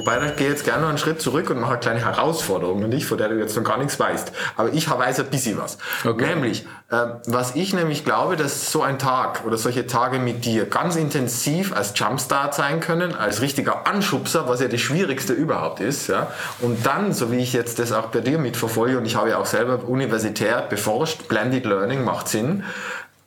Wobei, 0.00 0.18
da 0.18 0.30
gehe 0.30 0.46
ich 0.46 0.54
jetzt 0.54 0.64
gerne 0.64 0.80
noch 0.80 0.88
einen 0.88 0.96
Schritt 0.96 1.20
zurück 1.20 1.50
und 1.50 1.60
mache 1.60 1.72
eine 1.72 1.80
kleine 1.80 2.00
Herausforderung, 2.00 2.88
nicht, 2.88 3.04
von 3.04 3.18
der 3.18 3.28
du 3.28 3.38
jetzt 3.38 3.54
noch 3.54 3.64
gar 3.64 3.76
nichts 3.76 4.00
weißt. 4.00 4.32
Aber 4.56 4.72
ich 4.72 4.88
weiß 4.88 5.20
ein 5.20 5.26
bisschen 5.26 5.58
was. 5.58 5.76
Okay. 6.06 6.26
Nämlich, 6.26 6.64
äh, 6.90 6.96
was 7.26 7.54
ich 7.54 7.74
nämlich 7.74 8.06
glaube, 8.06 8.36
dass 8.36 8.72
so 8.72 8.82
ein 8.82 8.98
Tag 8.98 9.44
oder 9.44 9.58
solche 9.58 9.86
Tage 9.86 10.18
mit 10.18 10.46
dir 10.46 10.64
ganz 10.64 10.96
intensiv 10.96 11.76
als 11.76 11.92
Jumpstart 11.94 12.54
sein 12.54 12.80
können, 12.80 13.14
als 13.14 13.42
richtiger 13.42 13.86
Anschubser, 13.86 14.48
was 14.48 14.62
ja 14.62 14.68
das 14.68 14.80
Schwierigste 14.80 15.34
überhaupt 15.34 15.80
ist. 15.80 16.06
Ja? 16.06 16.28
Und 16.60 16.86
dann, 16.86 17.12
so 17.12 17.30
wie 17.30 17.38
ich 17.38 17.52
jetzt 17.52 17.78
das 17.78 17.92
auch 17.92 18.06
bei 18.06 18.20
dir 18.20 18.38
mitverfolge, 18.38 18.96
und 18.96 19.04
ich 19.04 19.16
habe 19.16 19.28
ja 19.28 19.36
auch 19.36 19.44
selber 19.44 19.86
universitär 19.86 20.62
beforscht, 20.62 21.28
Blended 21.28 21.66
Learning 21.66 22.04
macht 22.04 22.28
Sinn, 22.28 22.64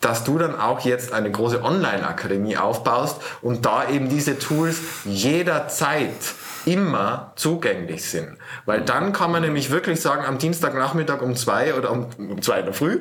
dass 0.04 0.24
du 0.24 0.38
dann 0.38 0.60
auch 0.60 0.82
jetzt 0.82 1.14
eine 1.14 1.32
große 1.32 1.64
Online-Akademie 1.64 2.58
aufbaust 2.58 3.22
und 3.42 3.66
da 3.66 3.88
eben 3.88 4.10
diese 4.10 4.38
Tools 4.38 4.78
jederzeit 5.06 6.12
immer 6.66 7.34
zugänglich 7.36 8.04
sind. 8.06 8.38
Weil 8.66 8.82
dann 8.82 9.14
kann 9.14 9.32
man 9.32 9.42
nämlich 9.42 9.70
wirklich 9.70 10.02
sagen, 10.02 10.26
am 10.26 10.38
Dienstagnachmittag 10.38 11.22
um 11.22 11.36
zwei 11.36 11.74
oder 11.76 11.92
um, 11.92 12.08
um 12.18 12.42
zwei 12.42 12.60
in 12.60 12.66
der 12.66 12.74
Früh, 12.74 13.00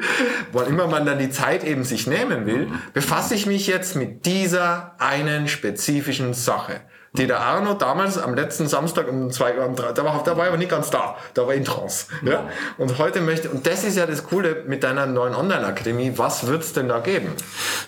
wann 0.52 0.66
immer 0.66 0.87
man 0.87 1.07
dann 1.07 1.19
die 1.19 1.31
Zeit 1.31 1.64
eben 1.64 1.85
sich 1.85 2.07
nehmen 2.07 2.47
will, 2.47 2.69
befasse 2.92 3.35
ich 3.35 3.47
mich 3.47 3.66
jetzt 3.66 3.97
mit 3.97 4.26
dieser 4.26 4.95
einen 4.99 5.49
spezifischen 5.49 6.35
Sache 6.35 6.81
die 7.14 7.26
der 7.26 7.40
Arno 7.40 7.75
damals 7.75 8.16
am 8.16 8.35
letzten 8.35 8.66
Samstag 8.69 9.09
um 9.09 9.31
zwei 9.31 9.59
Uhr, 9.59 9.66
um 9.66 9.76
drei, 9.76 9.92
da 9.92 10.04
war, 10.04 10.23
da 10.25 10.37
war 10.37 10.47
aber 10.47 10.57
nicht 10.57 10.71
ganz 10.71 10.90
da, 10.90 11.16
da 11.35 11.47
war 11.47 11.54
in 11.54 11.64
Trance. 11.64 12.07
Ja? 12.25 12.49
Und 12.78 12.99
heute 12.99 13.21
möchte, 13.21 13.50
und 13.50 13.66
das 13.66 13.85
ist 13.85 13.99
ja 13.99 14.07
das 14.07 14.25
Coole 14.25 14.64
mit 14.66 14.83
deiner 14.83 15.07
neuen 15.07 15.35
Online-Akademie, 15.35 16.14
was 16.16 16.47
wird's 16.47 16.73
denn 16.73 16.88
da 16.88 17.00
geben? 17.00 17.28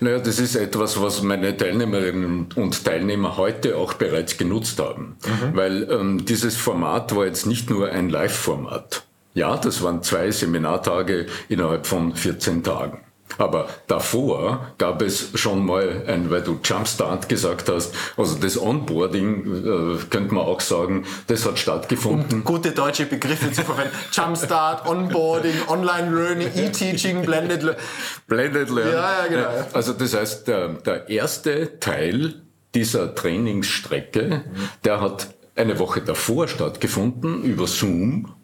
Naja, 0.00 0.19
das 0.19 0.38
ist 0.38 0.57
etwas, 0.57 1.00
was 1.00 1.23
meine 1.23 1.57
Teilnehmerinnen 1.57 2.49
und 2.54 2.85
Teilnehmer 2.85 3.38
heute 3.38 3.76
auch 3.76 3.95
bereits 3.95 4.37
genutzt 4.37 4.78
haben. 4.78 5.16
Mhm. 5.25 5.57
Weil 5.57 5.90
ähm, 5.90 6.25
dieses 6.26 6.57
Format 6.57 7.16
war 7.16 7.25
jetzt 7.25 7.47
nicht 7.47 7.71
nur 7.71 7.88
ein 7.88 8.11
Live-Format. 8.11 9.04
Ja, 9.33 9.57
das 9.57 9.83
waren 9.83 10.02
zwei 10.02 10.31
Seminartage 10.31 11.26
innerhalb 11.49 11.87
von 11.87 12.14
14 12.14 12.62
Tagen. 12.62 13.03
Aber 13.38 13.69
davor 13.87 14.73
gab 14.79 15.03
es 15.03 15.31
schon 15.35 15.64
mal 15.64 16.05
ein, 16.07 16.31
weil 16.31 16.43
du 16.43 16.59
Jumpstart 16.62 17.29
gesagt 17.29 17.69
hast, 17.69 17.95
also 18.17 18.37
das 18.37 18.61
Onboarding, 18.61 19.64
äh, 19.64 20.05
könnte 20.11 20.35
man 20.35 20.45
auch 20.45 20.61
sagen, 20.61 21.05
das 21.26 21.47
hat 21.47 21.59
stattgefunden. 21.59 22.38
Um 22.38 22.45
gute 22.45 22.73
deutsche 22.73 23.07
Begriffe 23.07 23.53
zu 23.53 23.62
verwenden. 23.62 23.95
Jumpstart, 24.12 24.87
Onboarding, 24.88 25.55
Online 25.69 26.11
Learning, 26.11 26.49
E-Teaching, 26.55 27.23
Blended 27.23 27.62
Learning. 27.62 27.83
Blended 28.26 28.71
Learning. 28.71 28.95
Ja, 28.95 29.23
ja, 29.23 29.26
genau. 29.29 29.69
Also 29.73 29.93
das 29.93 30.14
heißt, 30.14 30.49
der, 30.49 30.69
der 30.69 31.09
erste 31.09 31.79
Teil 31.81 32.43
dieser 32.75 33.14
Trainingsstrecke, 33.14 34.45
mhm. 34.45 34.69
der 34.85 35.00
hat 35.00 35.35
eine 35.57 35.79
Woche 35.79 36.00
davor 36.00 36.49
stattgefunden 36.49 37.45
über 37.45 37.67
Zoom 37.67 38.35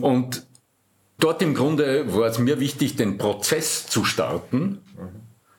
und 0.00 0.46
Dort 1.18 1.40
im 1.42 1.54
Grunde 1.54 2.12
war 2.14 2.26
es 2.26 2.38
mir 2.38 2.60
wichtig, 2.60 2.96
den 2.96 3.16
Prozess 3.16 3.86
zu 3.86 4.04
starten, 4.04 4.82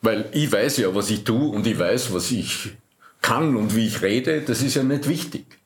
weil 0.01 0.29
ich 0.33 0.51
weiß 0.51 0.77
ja, 0.77 0.93
was 0.93 1.09
ich 1.09 1.23
tue 1.23 1.49
und 1.49 1.65
ich 1.65 1.79
weiß, 1.79 2.13
was 2.13 2.31
ich 2.31 2.77
kann 3.21 3.55
und 3.55 3.75
wie 3.75 3.87
ich 3.87 4.01
rede, 4.01 4.41
das 4.41 4.61
ist 4.61 4.75
ja 4.75 4.83
nicht 4.83 5.09
wichtig. 5.09 5.59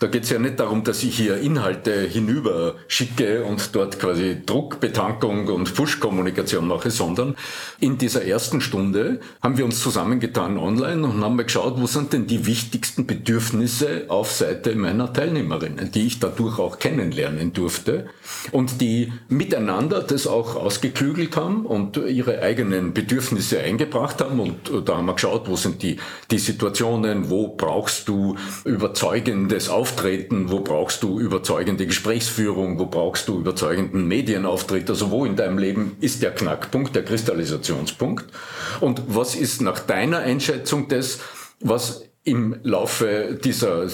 Da 0.00 0.06
geht 0.06 0.24
es 0.24 0.30
ja 0.30 0.38
nicht 0.38 0.58
darum, 0.58 0.82
dass 0.82 1.02
ich 1.02 1.14
hier 1.14 1.36
Inhalte 1.36 1.92
hinüber 2.00 2.76
schicke 2.88 3.44
und 3.44 3.76
dort 3.76 4.00
quasi 4.00 4.38
Druckbetankung 4.46 5.48
und 5.48 5.74
Push-Kommunikation 5.74 6.66
mache, 6.66 6.90
sondern 6.90 7.36
in 7.80 7.98
dieser 7.98 8.24
ersten 8.24 8.62
Stunde 8.62 9.20
haben 9.42 9.58
wir 9.58 9.66
uns 9.66 9.82
zusammengetan 9.82 10.56
online 10.56 11.06
und 11.06 11.22
haben 11.22 11.36
geschaut, 11.36 11.74
wo 11.76 11.86
sind 11.86 12.14
denn 12.14 12.26
die 12.26 12.46
wichtigsten 12.46 13.06
Bedürfnisse 13.06 14.06
auf 14.08 14.32
Seite 14.32 14.74
meiner 14.74 15.12
Teilnehmerinnen, 15.12 15.92
die 15.92 16.06
ich 16.06 16.18
dadurch 16.18 16.58
auch 16.58 16.78
kennenlernen 16.78 17.52
durfte 17.52 18.06
und 18.52 18.80
die 18.80 19.12
miteinander 19.28 20.02
das 20.02 20.26
auch 20.26 20.56
ausgeklügelt 20.56 21.36
haben 21.36 21.66
und 21.66 21.98
ihre 21.98 22.40
eigenen 22.40 22.94
Bedürfnisse 22.94 23.60
eingebracht 23.60 24.22
haben 24.22 24.40
und 24.40 24.88
da 24.88 24.96
haben 24.96 25.04
wir 25.04 25.14
geschaut, 25.14 25.46
wo 25.46 25.56
sind 25.56 25.82
die, 25.82 25.98
die 26.30 26.38
Situationen, 26.38 27.28
wo 27.28 27.48
brauchst 27.48 28.08
du 28.08 28.36
überzeugendes 28.64 29.68
Aufmerksamkeit 29.68 29.89
Auftreten, 29.90 30.50
wo 30.50 30.60
brauchst 30.60 31.02
du 31.02 31.18
überzeugende 31.18 31.84
Gesprächsführung, 31.84 32.78
wo 32.78 32.86
brauchst 32.86 33.26
du 33.26 33.40
überzeugenden 33.40 34.06
Medienauftritt, 34.06 34.88
also 34.88 35.10
wo 35.10 35.24
in 35.24 35.34
deinem 35.34 35.58
Leben 35.58 35.96
ist 36.00 36.22
der 36.22 36.30
Knackpunkt, 36.30 36.94
der 36.94 37.04
Kristallisationspunkt 37.04 38.26
und 38.80 39.02
was 39.08 39.34
ist 39.34 39.60
nach 39.60 39.80
deiner 39.80 40.20
Einschätzung 40.20 40.86
das, 40.86 41.18
was 41.58 42.04
im 42.22 42.60
Laufe 42.62 43.38
dieser 43.42 43.86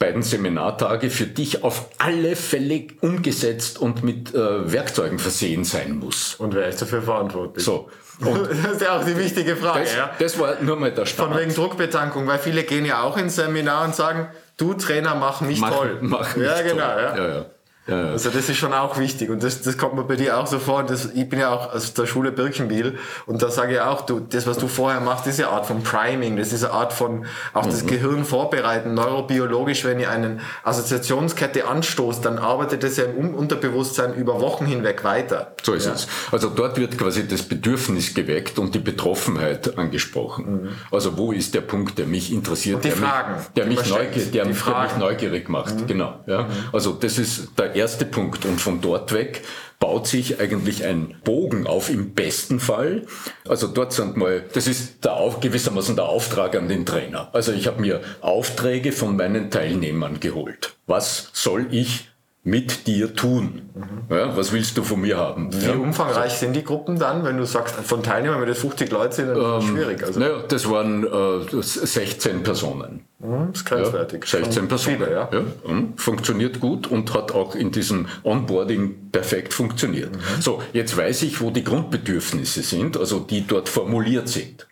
beiden 0.00 0.22
Seminartage 0.22 1.10
für 1.10 1.26
dich 1.26 1.62
auf 1.62 1.88
alle 1.98 2.34
Fälle 2.34 2.88
umgesetzt 3.00 3.78
und 3.78 4.02
mit 4.02 4.34
äh, 4.34 4.72
Werkzeugen 4.72 5.20
versehen 5.20 5.64
sein 5.64 5.98
muss. 5.98 6.34
Und 6.34 6.54
wer 6.54 6.68
ist 6.68 6.82
dafür 6.82 7.02
verantwortlich? 7.02 7.64
So. 7.64 7.88
Und 8.20 8.48
das 8.64 8.72
ist 8.72 8.82
ja 8.82 8.98
auch 8.98 9.04
die 9.04 9.16
wichtige 9.16 9.54
Frage. 9.54 9.80
Das, 9.80 9.94
ja. 9.94 10.10
das 10.18 10.38
war 10.38 10.60
nur 10.62 10.76
mal 10.76 10.92
der 10.92 11.06
Start. 11.06 11.30
Von 11.30 11.38
wegen 11.38 11.54
Druckbetankung, 11.54 12.26
weil 12.26 12.38
viele 12.38 12.64
gehen 12.64 12.84
ja 12.84 13.02
auch 13.02 13.16
ins 13.16 13.36
Seminar 13.36 13.84
und 13.84 13.94
sagen, 13.94 14.28
du 14.56 14.74
Trainer, 14.74 15.14
mach 15.14 15.40
mich 15.40 15.60
mach, 15.60 15.70
toll. 15.70 15.98
Mach 16.00 16.36
mich 16.36 16.46
ja, 16.46 16.62
genau. 16.62 16.82
Ja. 16.82 17.16
Ja, 17.16 17.28
ja. 17.28 17.46
Ja, 17.86 18.00
ja. 18.00 18.10
Also 18.12 18.30
das 18.30 18.48
ist 18.48 18.56
schon 18.56 18.72
auch 18.72 18.98
wichtig 18.98 19.28
und 19.28 19.42
das, 19.42 19.60
das 19.60 19.76
kommt 19.76 19.94
mir 19.94 20.04
bei 20.04 20.16
dir 20.16 20.38
auch 20.38 20.46
so 20.46 20.58
vor. 20.58 20.84
Das, 20.84 21.10
ich 21.14 21.28
bin 21.28 21.40
ja 21.40 21.52
auch 21.52 21.74
aus 21.74 21.92
der 21.92 22.06
Schule 22.06 22.32
Birkenbiel 22.32 22.98
und 23.26 23.42
da 23.42 23.50
sage 23.50 23.74
ich 23.74 23.80
auch, 23.80 24.02
du, 24.02 24.20
das, 24.20 24.46
was 24.46 24.56
du 24.56 24.68
vorher 24.68 25.00
machst, 25.00 25.26
ist 25.26 25.38
ja 25.38 25.48
eine 25.48 25.56
Art 25.56 25.66
von 25.66 25.82
Priming, 25.82 26.36
das 26.36 26.52
ist 26.52 26.64
eine 26.64 26.72
Art 26.72 26.94
von 26.94 27.26
auch 27.52 27.66
mhm. 27.66 27.70
das 27.70 27.86
Gehirn 27.86 28.24
vorbereiten, 28.24 28.94
neurobiologisch, 28.94 29.84
wenn 29.84 30.00
ihr 30.00 30.10
eine 30.10 30.38
Assoziationskette 30.62 31.66
anstoßt, 31.66 32.24
dann 32.24 32.38
arbeitet 32.38 32.82
das 32.84 32.96
ja 32.96 33.04
im 33.04 33.34
Unterbewusstsein 33.34 34.14
über 34.14 34.40
Wochen 34.40 34.64
hinweg 34.64 35.04
weiter. 35.04 35.52
So 35.62 35.74
ist 35.74 35.86
ja. 35.86 35.92
es. 35.92 36.08
Also 36.32 36.48
dort 36.48 36.78
wird 36.78 36.96
quasi 36.96 37.28
das 37.28 37.42
Bedürfnis 37.42 38.14
geweckt 38.14 38.58
und 38.58 38.74
die 38.74 38.78
Betroffenheit 38.78 39.76
angesprochen. 39.76 40.62
Mhm. 40.62 40.68
Also 40.90 41.18
wo 41.18 41.32
ist 41.32 41.54
der 41.54 41.60
Punkt, 41.60 41.98
der 41.98 42.06
mich 42.06 42.32
interessiert, 42.32 42.82
der, 42.82 42.92
Fragen, 42.92 43.34
mich, 43.34 43.48
der, 43.54 43.66
mich, 43.66 44.30
der, 44.30 44.46
mich 44.46 44.58
neugierig 44.98 45.50
macht. 45.50 45.80
Mhm. 45.80 45.86
Genau. 45.86 46.20
Ja. 46.26 46.44
Mhm. 46.44 46.48
Also 46.72 46.92
das 46.92 47.18
ist 47.18 47.48
der 47.74 47.82
erste 47.82 48.04
Punkt. 48.04 48.44
Und 48.46 48.60
von 48.60 48.80
dort 48.80 49.12
weg 49.12 49.42
baut 49.80 50.06
sich 50.06 50.40
eigentlich 50.40 50.84
ein 50.84 51.16
Bogen 51.24 51.66
auf 51.66 51.90
im 51.90 52.14
besten 52.14 52.60
Fall. 52.60 53.02
Also 53.46 53.66
dort 53.66 53.92
sind 53.92 54.16
mal, 54.16 54.44
das 54.52 54.66
ist 54.66 55.04
der, 55.04 55.34
gewissermaßen 55.40 55.96
der 55.96 56.06
Auftrag 56.06 56.56
an 56.56 56.68
den 56.68 56.86
Trainer. 56.86 57.28
Also 57.32 57.52
ich 57.52 57.66
habe 57.66 57.80
mir 57.80 58.00
Aufträge 58.20 58.92
von 58.92 59.16
meinen 59.16 59.50
Teilnehmern 59.50 60.20
geholt. 60.20 60.74
Was 60.86 61.30
soll 61.32 61.66
ich 61.70 62.08
mit 62.46 62.86
dir 62.86 63.14
tun. 63.14 63.62
Mhm. 63.74 64.14
Ja, 64.14 64.36
was 64.36 64.52
willst 64.52 64.76
du 64.76 64.82
von 64.82 65.00
mir 65.00 65.16
haben? 65.16 65.48
Wie 65.50 65.64
ja. 65.64 65.72
umfangreich 65.72 66.34
sind 66.34 66.54
die 66.54 66.62
Gruppen 66.62 66.98
dann, 66.98 67.24
wenn 67.24 67.38
du 67.38 67.46
sagst, 67.46 67.74
von 67.74 68.02
Teilnehmern, 68.02 68.38
wenn 68.42 68.48
das 68.48 68.58
50 68.58 68.92
Leute 68.92 69.14
sind, 69.14 69.28
dann 69.28 69.38
ist 69.38 69.64
ähm, 69.64 69.76
schwierig. 69.76 70.04
Also. 70.04 70.20
Naja, 70.20 70.42
das 70.46 70.68
waren 70.68 71.04
äh, 71.04 71.62
16 71.62 72.42
Personen. 72.42 73.06
Mhm, 73.18 73.48
das 73.52 73.62
ist 73.62 73.64
grenzwertig. 73.64 74.24
Ja, 74.30 74.44
16 74.44 74.68
Personen. 74.68 74.98
Viele, 74.98 75.10
ja. 75.10 75.30
Mhm, 75.66 75.94
funktioniert 75.96 76.60
gut 76.60 76.86
und 76.86 77.14
hat 77.14 77.32
auch 77.32 77.54
in 77.54 77.72
diesem 77.72 78.08
Onboarding 78.22 79.10
perfekt 79.10 79.54
funktioniert. 79.54 80.14
Mhm. 80.14 80.42
So, 80.42 80.62
jetzt 80.74 80.94
weiß 80.94 81.22
ich, 81.22 81.40
wo 81.40 81.50
die 81.50 81.64
Grundbedürfnisse 81.64 82.62
sind, 82.62 82.98
also 82.98 83.20
die 83.20 83.46
dort 83.46 83.70
formuliert 83.70 84.28
sind. 84.28 84.66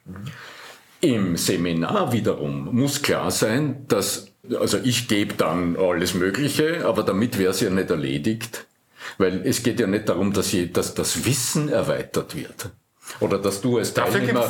Im 1.05 1.37
Seminar 1.37 2.13
wiederum 2.13 2.69
muss 2.73 3.03
klar 3.03 3.31
sein, 3.33 3.87
dass 3.89 4.29
also 4.59 4.79
ich 4.83 5.09
gebe 5.09 5.35
dann 5.35 5.77
alles 5.77 6.15
Mögliche, 6.15 6.87
aber 6.87 7.03
damit 7.03 7.39
wäre 7.39 7.51
es 7.51 7.61
ja 7.61 7.71
nicht 7.71 7.91
erledigt, 7.91 8.67
weil 9.19 9.43
es 9.45 9.63
geht 9.63 9.81
ja 9.81 9.87
nicht 9.87 10.09
darum, 10.09 10.33
dass, 10.33 10.53
je, 10.53 10.67
dass 10.67 10.95
das 10.95 11.25
Wissen 11.25 11.69
erweitert 11.69 12.37
wird. 12.37 12.71
Oder 13.21 13.39
dass 13.39 13.61
du 13.61 13.79
als 13.79 13.93
Teilnehmer, 13.95 14.49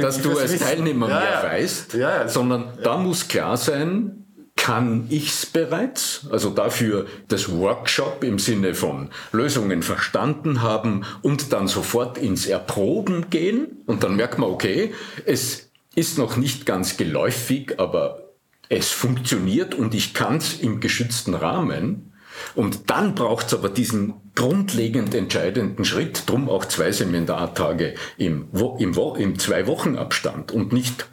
dass 0.00 0.22
du 0.22 0.38
als 0.38 0.58
Teilnehmer 0.58 1.08
ja, 1.08 1.18
mehr 1.18 1.30
ja. 1.30 1.42
weißt, 1.42 1.94
ja, 1.94 2.28
sondern 2.28 2.78
da 2.82 2.96
muss 2.96 3.26
klar 3.26 3.56
sein, 3.56 4.20
kann 4.54 5.06
ich's 5.08 5.46
bereits? 5.46 6.26
Also 6.30 6.50
dafür 6.50 7.06
das 7.28 7.50
Workshop 7.50 8.22
im 8.22 8.38
Sinne 8.38 8.74
von 8.74 9.08
Lösungen 9.32 9.82
verstanden 9.82 10.60
haben 10.60 11.04
und 11.22 11.54
dann 11.54 11.66
sofort 11.66 12.18
ins 12.18 12.46
Erproben 12.46 13.30
gehen 13.30 13.82
und 13.86 14.04
dann 14.04 14.16
merkt 14.16 14.38
man, 14.38 14.50
okay, 14.50 14.92
es 15.24 15.69
ist 15.94 16.18
noch 16.18 16.36
nicht 16.36 16.66
ganz 16.66 16.96
geläufig, 16.96 17.78
aber 17.78 18.30
es 18.68 18.90
funktioniert 18.90 19.74
und 19.74 19.94
ich 19.94 20.14
kann's 20.14 20.54
im 20.60 20.80
geschützten 20.80 21.34
Rahmen. 21.34 22.12
Und 22.54 22.88
dann 22.88 23.14
braucht's 23.14 23.52
aber 23.52 23.68
diesen 23.68 24.14
grundlegend 24.34 25.14
entscheidenden 25.14 25.84
Schritt, 25.84 26.22
drum 26.26 26.48
auch 26.48 26.64
zwei 26.64 26.92
Seminartage 26.92 27.94
im, 28.16 28.48
im, 28.78 28.94
im 29.18 29.38
zwei 29.38 29.66
Wochen 29.66 29.96
Abstand 29.96 30.52
und 30.52 30.72
nicht 30.72 31.06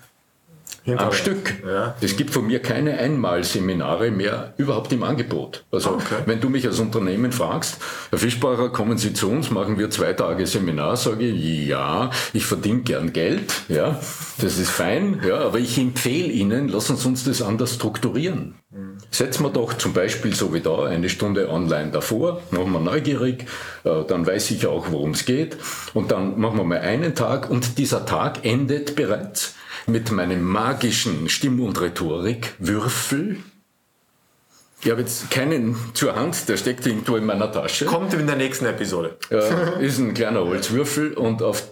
am 0.96 1.12
Stück. 1.12 1.56
Ja. 1.65 1.96
Es 2.01 2.15
gibt 2.15 2.32
von 2.32 2.48
mir 2.48 2.62
keine 2.62 2.98
Einmalseminare 2.98 4.12
mehr 4.12 4.53
überhaupt 4.58 4.91
im 4.94 5.03
Angebot. 5.03 5.65
Also 5.72 5.91
okay. 5.91 6.24
wenn 6.25 6.39
du 6.39 6.50
mich 6.50 6.65
als 6.65 6.79
Unternehmen 6.79 7.32
fragst, 7.32 7.77
Herr 8.10 8.20
Fischbacher, 8.20 8.70
kommen 8.70 8.98
Sie 8.98 9.13
zu 9.13 9.29
uns, 9.29 9.51
machen 9.51 9.77
wir 9.77 9.89
zwei 9.89 10.13
Tage 10.13 10.46
Seminar, 10.46 10.96
sage 10.96 11.25
ich, 11.25 11.67
ja, 11.67 12.10
ich 12.34 12.46
verdiene 12.46 12.82
gern 12.82 13.12
Geld, 13.12 13.53
ja, 13.67 14.00
das 14.39 14.58
ist 14.58 14.70
fein, 14.70 15.22
ja, 15.27 15.39
aber 15.39 15.60
ich 15.60 15.77
empfehle 15.77 16.29
Ihnen, 16.29 16.70
lassen 16.70 16.96
Sie 16.96 17.08
uns 17.08 17.24
das 17.24 17.41
anders 17.41 17.75
strukturieren. 17.75 18.56
Mhm. 18.70 18.98
Setzen 19.12 19.44
wir 19.44 19.50
doch 19.50 19.74
zum 19.74 19.94
Beispiel 19.94 20.34
so 20.34 20.53
wie 20.53 20.62
da 20.62 20.86
eine 20.86 21.10
Stunde 21.10 21.50
online 21.50 21.91
davor, 21.91 22.41
machen 22.51 22.72
wir 22.72 22.79
neugierig, 22.79 23.46
äh, 23.84 24.03
dann 24.08 24.25
weiß 24.25 24.51
ich 24.51 24.67
auch, 24.67 24.91
worum 24.91 25.12
es 25.12 25.25
geht 25.25 25.58
und 25.94 26.12
dann 26.12 26.39
machen 26.39 26.58
wir 26.58 26.63
mal 26.63 26.79
einen 26.79 27.15
Tag 27.15 27.50
und 27.50 27.77
dieser 27.77 28.06
Tag 28.06 28.46
endet 28.46 28.96
bereits 28.96 29.56
mit 29.86 30.12
meinem 30.12 30.43
magischen 30.43 31.29
Stimm- 31.29 31.62
und 31.62 31.79
Rhetorikwürfel. 31.79 33.38
Ich 34.81 34.91
habe 34.91 35.01
jetzt 35.01 35.31
keinen 35.31 35.75
zur 35.93 36.15
Hand, 36.15 36.48
der 36.50 36.57
steckt 36.57 36.86
irgendwo 36.86 37.15
in 37.15 37.25
meiner 37.25 37.51
Tasche. 37.51 37.86
Kommt 37.86 38.13
in 38.13 38.27
der 38.27 38.36
nächsten 38.36 38.65
Episode. 38.65 39.17
Ja, 39.29 39.39
ist 39.79 39.98
ein 39.98 40.13
kleiner 40.13 40.46
Holzwürfel 40.46 41.13
und 41.13 41.41
auf, 41.41 41.63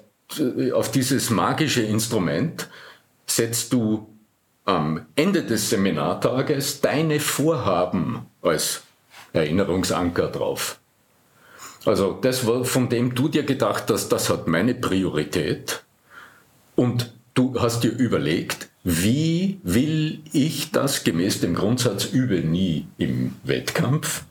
auf 0.73 0.91
dieses 0.91 1.29
magische 1.29 1.81
Instrument 1.81 2.67
setzt 3.27 3.73
du 3.73 4.09
am 4.65 5.05
Ende 5.15 5.43
des 5.43 5.69
Seminartages 5.69 6.81
deine 6.81 7.19
Vorhaben 7.19 8.25
als 8.41 8.81
Erinnerungsanker 9.33 10.27
drauf. 10.27 10.79
Also 11.85 12.17
das, 12.19 12.39
von 12.39 12.89
dem 12.89 13.13
du 13.13 13.29
dir 13.29 13.43
gedacht 13.43 13.85
hast, 13.89 14.09
das 14.09 14.29
hat 14.29 14.47
meine 14.47 14.73
Priorität 14.73 15.83
und 16.75 17.13
Du 17.35 17.59
hast 17.59 17.83
dir 17.83 17.91
überlegt, 17.91 18.69
wie 18.85 19.59
will 19.61 20.19
ich 20.31 20.71
das 20.71 21.03
gemäß 21.03 21.41
dem 21.41 21.53
Grundsatz 21.53 22.05
übe 22.05 22.35
nie 22.35 22.87
im 22.97 23.35
Wettkampf? 23.43 24.23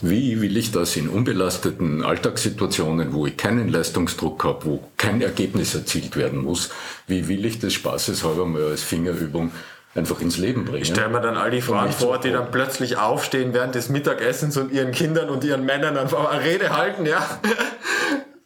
Wie 0.00 0.40
will 0.40 0.56
ich 0.56 0.70
das 0.70 0.94
in 0.94 1.08
unbelasteten 1.08 2.04
Alltagssituationen, 2.04 3.14
wo 3.14 3.26
ich 3.26 3.36
keinen 3.36 3.68
Leistungsdruck 3.68 4.44
habe, 4.44 4.64
wo 4.64 4.84
kein 4.96 5.22
Ergebnis 5.22 5.74
erzielt 5.74 6.14
werden 6.14 6.40
muss, 6.40 6.70
wie 7.08 7.26
will 7.26 7.44
ich 7.46 7.58
das 7.58 7.72
spaßeshalber 7.72 8.46
mal 8.46 8.62
als 8.62 8.84
Fingerübung 8.84 9.50
einfach 9.96 10.20
ins 10.20 10.38
Leben 10.38 10.64
bringen? 10.64 10.82
Ich 10.82 10.88
stelle 10.88 11.08
mir 11.08 11.20
dann 11.20 11.36
all 11.36 11.50
die 11.50 11.62
Frauen 11.62 11.90
vor, 11.90 12.18
die 12.18 12.30
dann 12.30 12.52
plötzlich 12.52 12.96
aufstehen 12.96 13.54
während 13.54 13.74
des 13.74 13.88
Mittagessens 13.88 14.56
und 14.56 14.70
ihren 14.70 14.92
Kindern 14.92 15.30
und 15.30 15.42
ihren 15.42 15.64
Männern 15.64 15.96
einfach 15.96 16.30
eine 16.30 16.44
Rede 16.44 16.70
halten, 16.70 17.06
ja. 17.06 17.40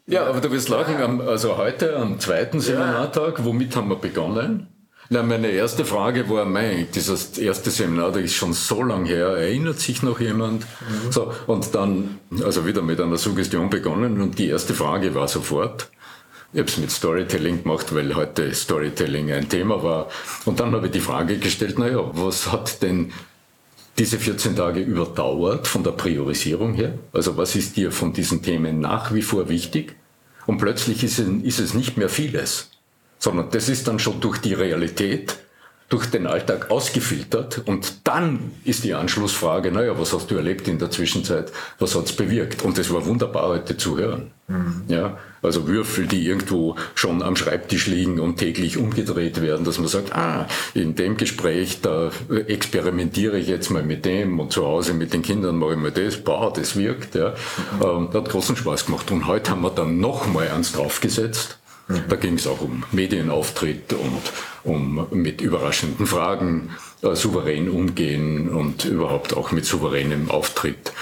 Ja, 0.09 0.27
aber 0.27 0.41
du 0.41 0.53
wirst 0.53 0.69
lachen, 0.69 1.21
also 1.21 1.57
heute 1.57 1.97
am 1.97 2.21
zweiten 2.21 2.61
Seminartag, 2.61 3.45
womit 3.45 3.75
haben 3.75 3.89
wir 3.89 3.97
begonnen? 3.97 4.69
Na, 5.09 5.23
meine 5.25 5.49
erste 5.49 5.85
Frage 5.85 6.31
war, 6.31 6.45
mein, 6.45 6.87
dieses 6.95 7.37
erste 7.39 7.71
Seminar, 7.71 8.13
das 8.13 8.23
ist 8.23 8.35
schon 8.35 8.53
so 8.53 8.85
lang 8.85 9.05
her, 9.05 9.29
erinnert 9.29 9.81
sich 9.81 10.05
noch 10.05 10.21
jemand? 10.21 10.63
Mhm. 10.63 11.13
So, 11.13 11.33
und 11.49 11.75
dann, 11.75 12.19
also 12.45 12.67
wieder 12.67 12.83
mit 12.83 13.01
einer 13.01 13.17
Suggestion 13.17 13.69
begonnen 13.69 14.21
und 14.21 14.39
die 14.39 14.49
erste 14.49 14.75
Frage 14.75 15.15
war 15.17 15.27
sofort, 15.27 15.91
ich 16.53 16.61
habe 16.61 16.69
es 16.69 16.79
mit 16.79 16.93
Storytelling 16.93 17.65
gemacht, 17.65 17.93
weil 17.93 18.15
heute 18.15 18.55
Storytelling 18.55 19.33
ein 19.33 19.49
Thema 19.49 19.83
war. 19.83 20.09
Und 20.45 20.61
dann 20.61 20.73
habe 20.73 20.87
ich 20.87 20.93
die 20.93 21.01
Frage 21.01 21.39
gestellt, 21.39 21.79
naja, 21.79 21.99
was 22.13 22.53
hat 22.53 22.81
denn 22.83 23.13
diese 23.99 24.19
14 24.19 24.57
Tage 24.57 24.81
überdauert 24.81 25.67
von 25.67 25.83
der 25.83 25.91
Priorisierung 25.93 26.75
her? 26.75 26.95
Also 27.13 27.37
was 27.37 27.57
ist 27.57 27.77
dir 27.77 27.91
von 27.91 28.13
diesen 28.13 28.43
Themen 28.43 28.81
nach 28.81 29.13
wie 29.13 29.23
vor 29.23 29.49
wichtig? 29.49 29.97
Und 30.47 30.59
plötzlich 30.59 31.03
ist 31.03 31.19
es, 31.19 31.29
ist 31.43 31.59
es 31.59 31.75
nicht 31.75 31.97
mehr 31.97 32.09
vieles, 32.09 32.71
sondern 33.19 33.51
das 33.51 33.69
ist 33.69 33.89
dann 33.89 33.99
schon 33.99 34.21
durch 34.21 34.39
die 34.39 34.55
Realität, 34.55 35.37
durch 35.89 36.07
den 36.07 36.27
Alltag 36.27 36.71
ausgefiltert. 36.71 37.63
Und 37.65 38.07
dann 38.07 38.53
ist 38.65 38.83
die 38.85 38.95
Anschlussfrage, 38.95 39.71
naja, 39.71 39.99
was 39.99 40.13
hast 40.13 40.31
du 40.31 40.37
erlebt 40.37 40.67
in 40.67 40.79
der 40.79 40.91
Zwischenzeit? 40.91 41.53
Was 41.79 41.95
hat's 41.95 42.13
bewirkt? 42.13 42.63
Und 42.63 42.77
es 42.79 42.93
war 42.93 43.07
wunderbar 43.07 43.49
heute 43.49 43.77
zu 43.77 43.97
hören. 43.97 44.33
Mhm. 44.49 44.83
Ja, 44.89 45.19
also 45.43 45.67
Würfel, 45.69 46.07
die 46.07 46.27
irgendwo 46.27 46.77
schon 46.95 47.23
am 47.23 47.37
Schreibtisch 47.37 47.87
liegen 47.87 48.19
und 48.19 48.37
täglich 48.39 48.79
umgedreht 48.79 49.43
werden, 49.43 49.65
dass 49.65 49.79
man 49.79 49.89
sagt, 49.89 50.13
ah, 50.15 50.47
in 50.75 50.97
dem 50.97 51.17
Gespräch, 51.17 51.81
da 51.83 52.11
experimentiere 52.29 53.39
ich 53.39 53.47
jetzt 53.47 53.71
mal 53.71 53.83
mit 53.83 54.05
dem 54.05 54.41
und 54.41 54.53
zu 54.53 54.65
Hause 54.65 54.93
mit 54.95 55.13
den 55.13 55.23
Kindern 55.23 55.57
mache 55.57 55.73
ich 55.73 55.79
mal 55.79 55.93
das, 55.93 56.17
boah, 56.17 56.53
das 56.53 56.77
wirkt, 56.77 57.15
ja. 57.15 57.31
Mhm. 57.31 57.83
Ähm, 57.83 58.09
hat 58.13 58.29
großen 58.29 58.57
Spaß 58.57 58.87
gemacht. 58.87 59.11
Und 59.13 59.29
heute 59.29 59.53
haben 59.53 59.63
wir 59.63 59.71
dann 59.71 59.99
nochmal 60.01 60.49
eins 60.49 60.73
draufgesetzt. 60.73 61.59
Da 61.89 62.17
ging 62.17 62.35
es 62.35 62.47
auch 62.47 62.61
um 62.61 62.83
Medienauftritt 62.91 63.93
und 63.93 64.23
um 64.65 65.07
mit 65.13 65.41
überraschenden 65.41 66.07
Fragen 66.07 66.71
äh, 67.03 67.15
souverän 67.15 67.71
umgehen 67.71 68.49
und 68.49 68.85
überhaupt 68.85 69.37
auch 69.37 69.53
mit 69.53 69.67
souveränem 69.67 70.31
Auftritt 70.31 70.93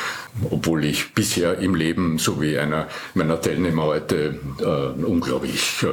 obwohl 0.50 0.84
ich 0.84 1.14
bisher 1.14 1.58
im 1.58 1.74
Leben, 1.74 2.18
so 2.18 2.40
wie 2.40 2.58
einer 2.58 2.88
meiner 3.14 3.40
Teilnehmer 3.40 3.84
heute, 3.84 4.38
äh, 4.60 4.98
ein 4.98 5.04
unglaublich 5.04 5.82
äh, 5.82 5.92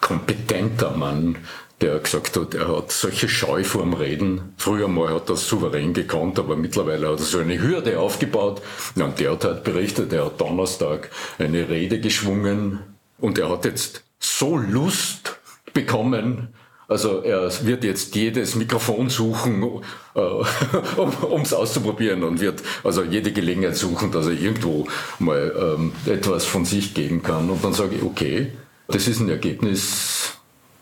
kompetenter 0.00 0.90
Mann, 0.90 1.36
der 1.80 1.98
gesagt 1.98 2.36
hat, 2.36 2.54
er 2.54 2.74
hat 2.74 2.90
solche 2.90 3.28
Scheu 3.28 3.62
vorm 3.62 3.92
Reden. 3.92 4.54
Früher 4.56 4.88
mal 4.88 5.14
hat 5.14 5.28
er 5.28 5.36
souverän 5.36 5.92
gekonnt, 5.92 6.38
aber 6.38 6.56
mittlerweile 6.56 7.08
hat 7.10 7.20
er 7.20 7.24
so 7.24 7.38
eine 7.38 7.60
Hürde 7.60 7.98
aufgebaut. 7.98 8.62
Und 8.94 9.18
der 9.20 9.32
hat 9.32 9.44
halt 9.44 9.62
berichtet, 9.62 10.12
er 10.12 10.26
hat 10.26 10.40
Donnerstag 10.40 11.10
eine 11.38 11.68
Rede 11.68 12.00
geschwungen 12.00 12.80
und 13.18 13.38
er 13.38 13.50
hat 13.50 13.66
jetzt 13.66 14.05
so 14.26 14.56
Lust 14.56 15.38
bekommen, 15.72 16.48
also 16.88 17.20
er 17.22 17.50
wird 17.66 17.82
jetzt 17.82 18.14
jedes 18.14 18.54
Mikrofon 18.54 19.08
suchen, 19.08 19.82
äh, 20.14 20.20
um 21.00 21.40
es 21.42 21.52
auszuprobieren 21.52 22.22
und 22.22 22.40
wird 22.40 22.62
also 22.84 23.02
jede 23.02 23.32
Gelegenheit 23.32 23.76
suchen, 23.76 24.12
dass 24.12 24.26
er 24.26 24.32
irgendwo 24.32 24.86
mal 25.18 25.52
ähm, 25.58 25.92
etwas 26.06 26.44
von 26.44 26.64
sich 26.64 26.94
geben 26.94 27.22
kann. 27.22 27.50
Und 27.50 27.64
dann 27.64 27.72
sage 27.72 27.96
ich, 27.96 28.02
okay, 28.02 28.52
das 28.86 29.08
ist 29.08 29.18
ein 29.20 29.28
Ergebnis, 29.28 30.34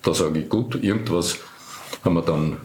da 0.03 0.13
sage 0.13 0.41
ich, 0.41 0.49
gut, 0.51 0.83
irgendwas 0.83 1.39
haben 2.05 2.17
wir 2.17 2.23
dann, 2.23 2.59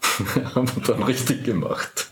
haben 0.54 0.68
wir 0.74 0.82
dann 0.82 1.02
richtig 1.02 1.44
gemacht. 1.44 2.08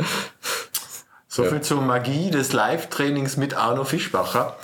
So 1.36 1.44
viel 1.44 1.60
zur 1.60 1.82
Magie 1.82 2.30
des 2.30 2.54
Live-Trainings 2.54 3.36
mit 3.36 3.52
Arno 3.52 3.84
Fischbacher. 3.84 4.56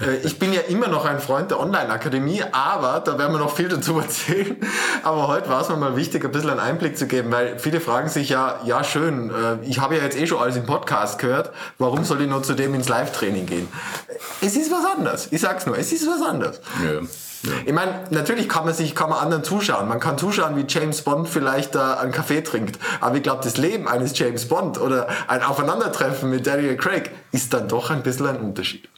Äh, 0.00 0.26
ich 0.26 0.40
bin 0.40 0.52
ja 0.52 0.62
immer 0.62 0.88
noch 0.88 1.04
ein 1.04 1.20
Freund 1.20 1.52
der 1.52 1.60
Online-Akademie, 1.60 2.42
aber 2.50 2.98
da 2.98 3.16
werden 3.16 3.32
wir 3.32 3.38
noch 3.38 3.54
viel 3.54 3.68
dazu 3.68 3.96
erzählen. 4.00 4.56
Aber 5.04 5.28
heute 5.28 5.48
war 5.48 5.60
es 5.60 5.68
mir 5.68 5.76
mal 5.76 5.94
wichtig, 5.94 6.24
ein 6.24 6.32
bisschen 6.32 6.50
einen 6.50 6.58
Einblick 6.58 6.98
zu 6.98 7.06
geben, 7.06 7.30
weil 7.30 7.60
viele 7.60 7.80
fragen 7.80 8.08
sich 8.08 8.28
ja, 8.28 8.58
ja 8.64 8.82
schön, 8.82 9.30
äh, 9.30 9.64
ich 9.68 9.78
habe 9.78 9.98
ja 9.98 10.02
jetzt 10.02 10.18
eh 10.18 10.26
schon 10.26 10.40
alles 10.40 10.56
im 10.56 10.66
Podcast 10.66 11.20
gehört, 11.20 11.52
warum 11.78 12.02
soll 12.02 12.20
ich 12.20 12.28
nur 12.28 12.42
zu 12.42 12.54
dem 12.54 12.74
ins 12.74 12.88
Live-Training 12.88 13.46
gehen? 13.46 13.68
Es 14.40 14.56
ist 14.56 14.72
was 14.72 14.84
anderes. 14.84 15.28
Ich 15.30 15.40
sag's 15.40 15.64
nur, 15.64 15.78
es 15.78 15.92
ist 15.92 16.08
was 16.08 16.28
anderes. 16.28 16.60
Ja. 16.84 17.06
Ich 17.64 17.72
meine, 17.72 18.04
natürlich 18.10 18.48
kann 18.48 18.64
man 18.64 18.74
sich, 18.74 18.94
kann 18.94 19.10
man 19.10 19.18
anderen 19.18 19.44
zuschauen. 19.44 19.88
Man 19.88 20.00
kann 20.00 20.18
zuschauen, 20.18 20.56
wie 20.56 20.64
James 20.68 21.02
Bond 21.02 21.28
vielleicht 21.28 21.74
da 21.74 21.94
einen 21.94 22.12
Kaffee 22.12 22.42
trinkt. 22.42 22.78
Aber 23.00 23.16
ich 23.16 23.22
glaube, 23.22 23.42
das 23.44 23.56
Leben 23.56 23.88
eines 23.88 24.18
James 24.18 24.46
Bond 24.46 24.80
oder 24.80 25.08
ein 25.28 25.42
Aufeinandertreffen 25.42 26.30
mit 26.30 26.46
Daniel 26.46 26.76
Craig 26.76 27.10
ist 27.32 27.52
dann 27.52 27.68
doch 27.68 27.90
ein 27.90 28.02
bisschen 28.02 28.26
ein 28.26 28.40
Unterschied. 28.40 28.88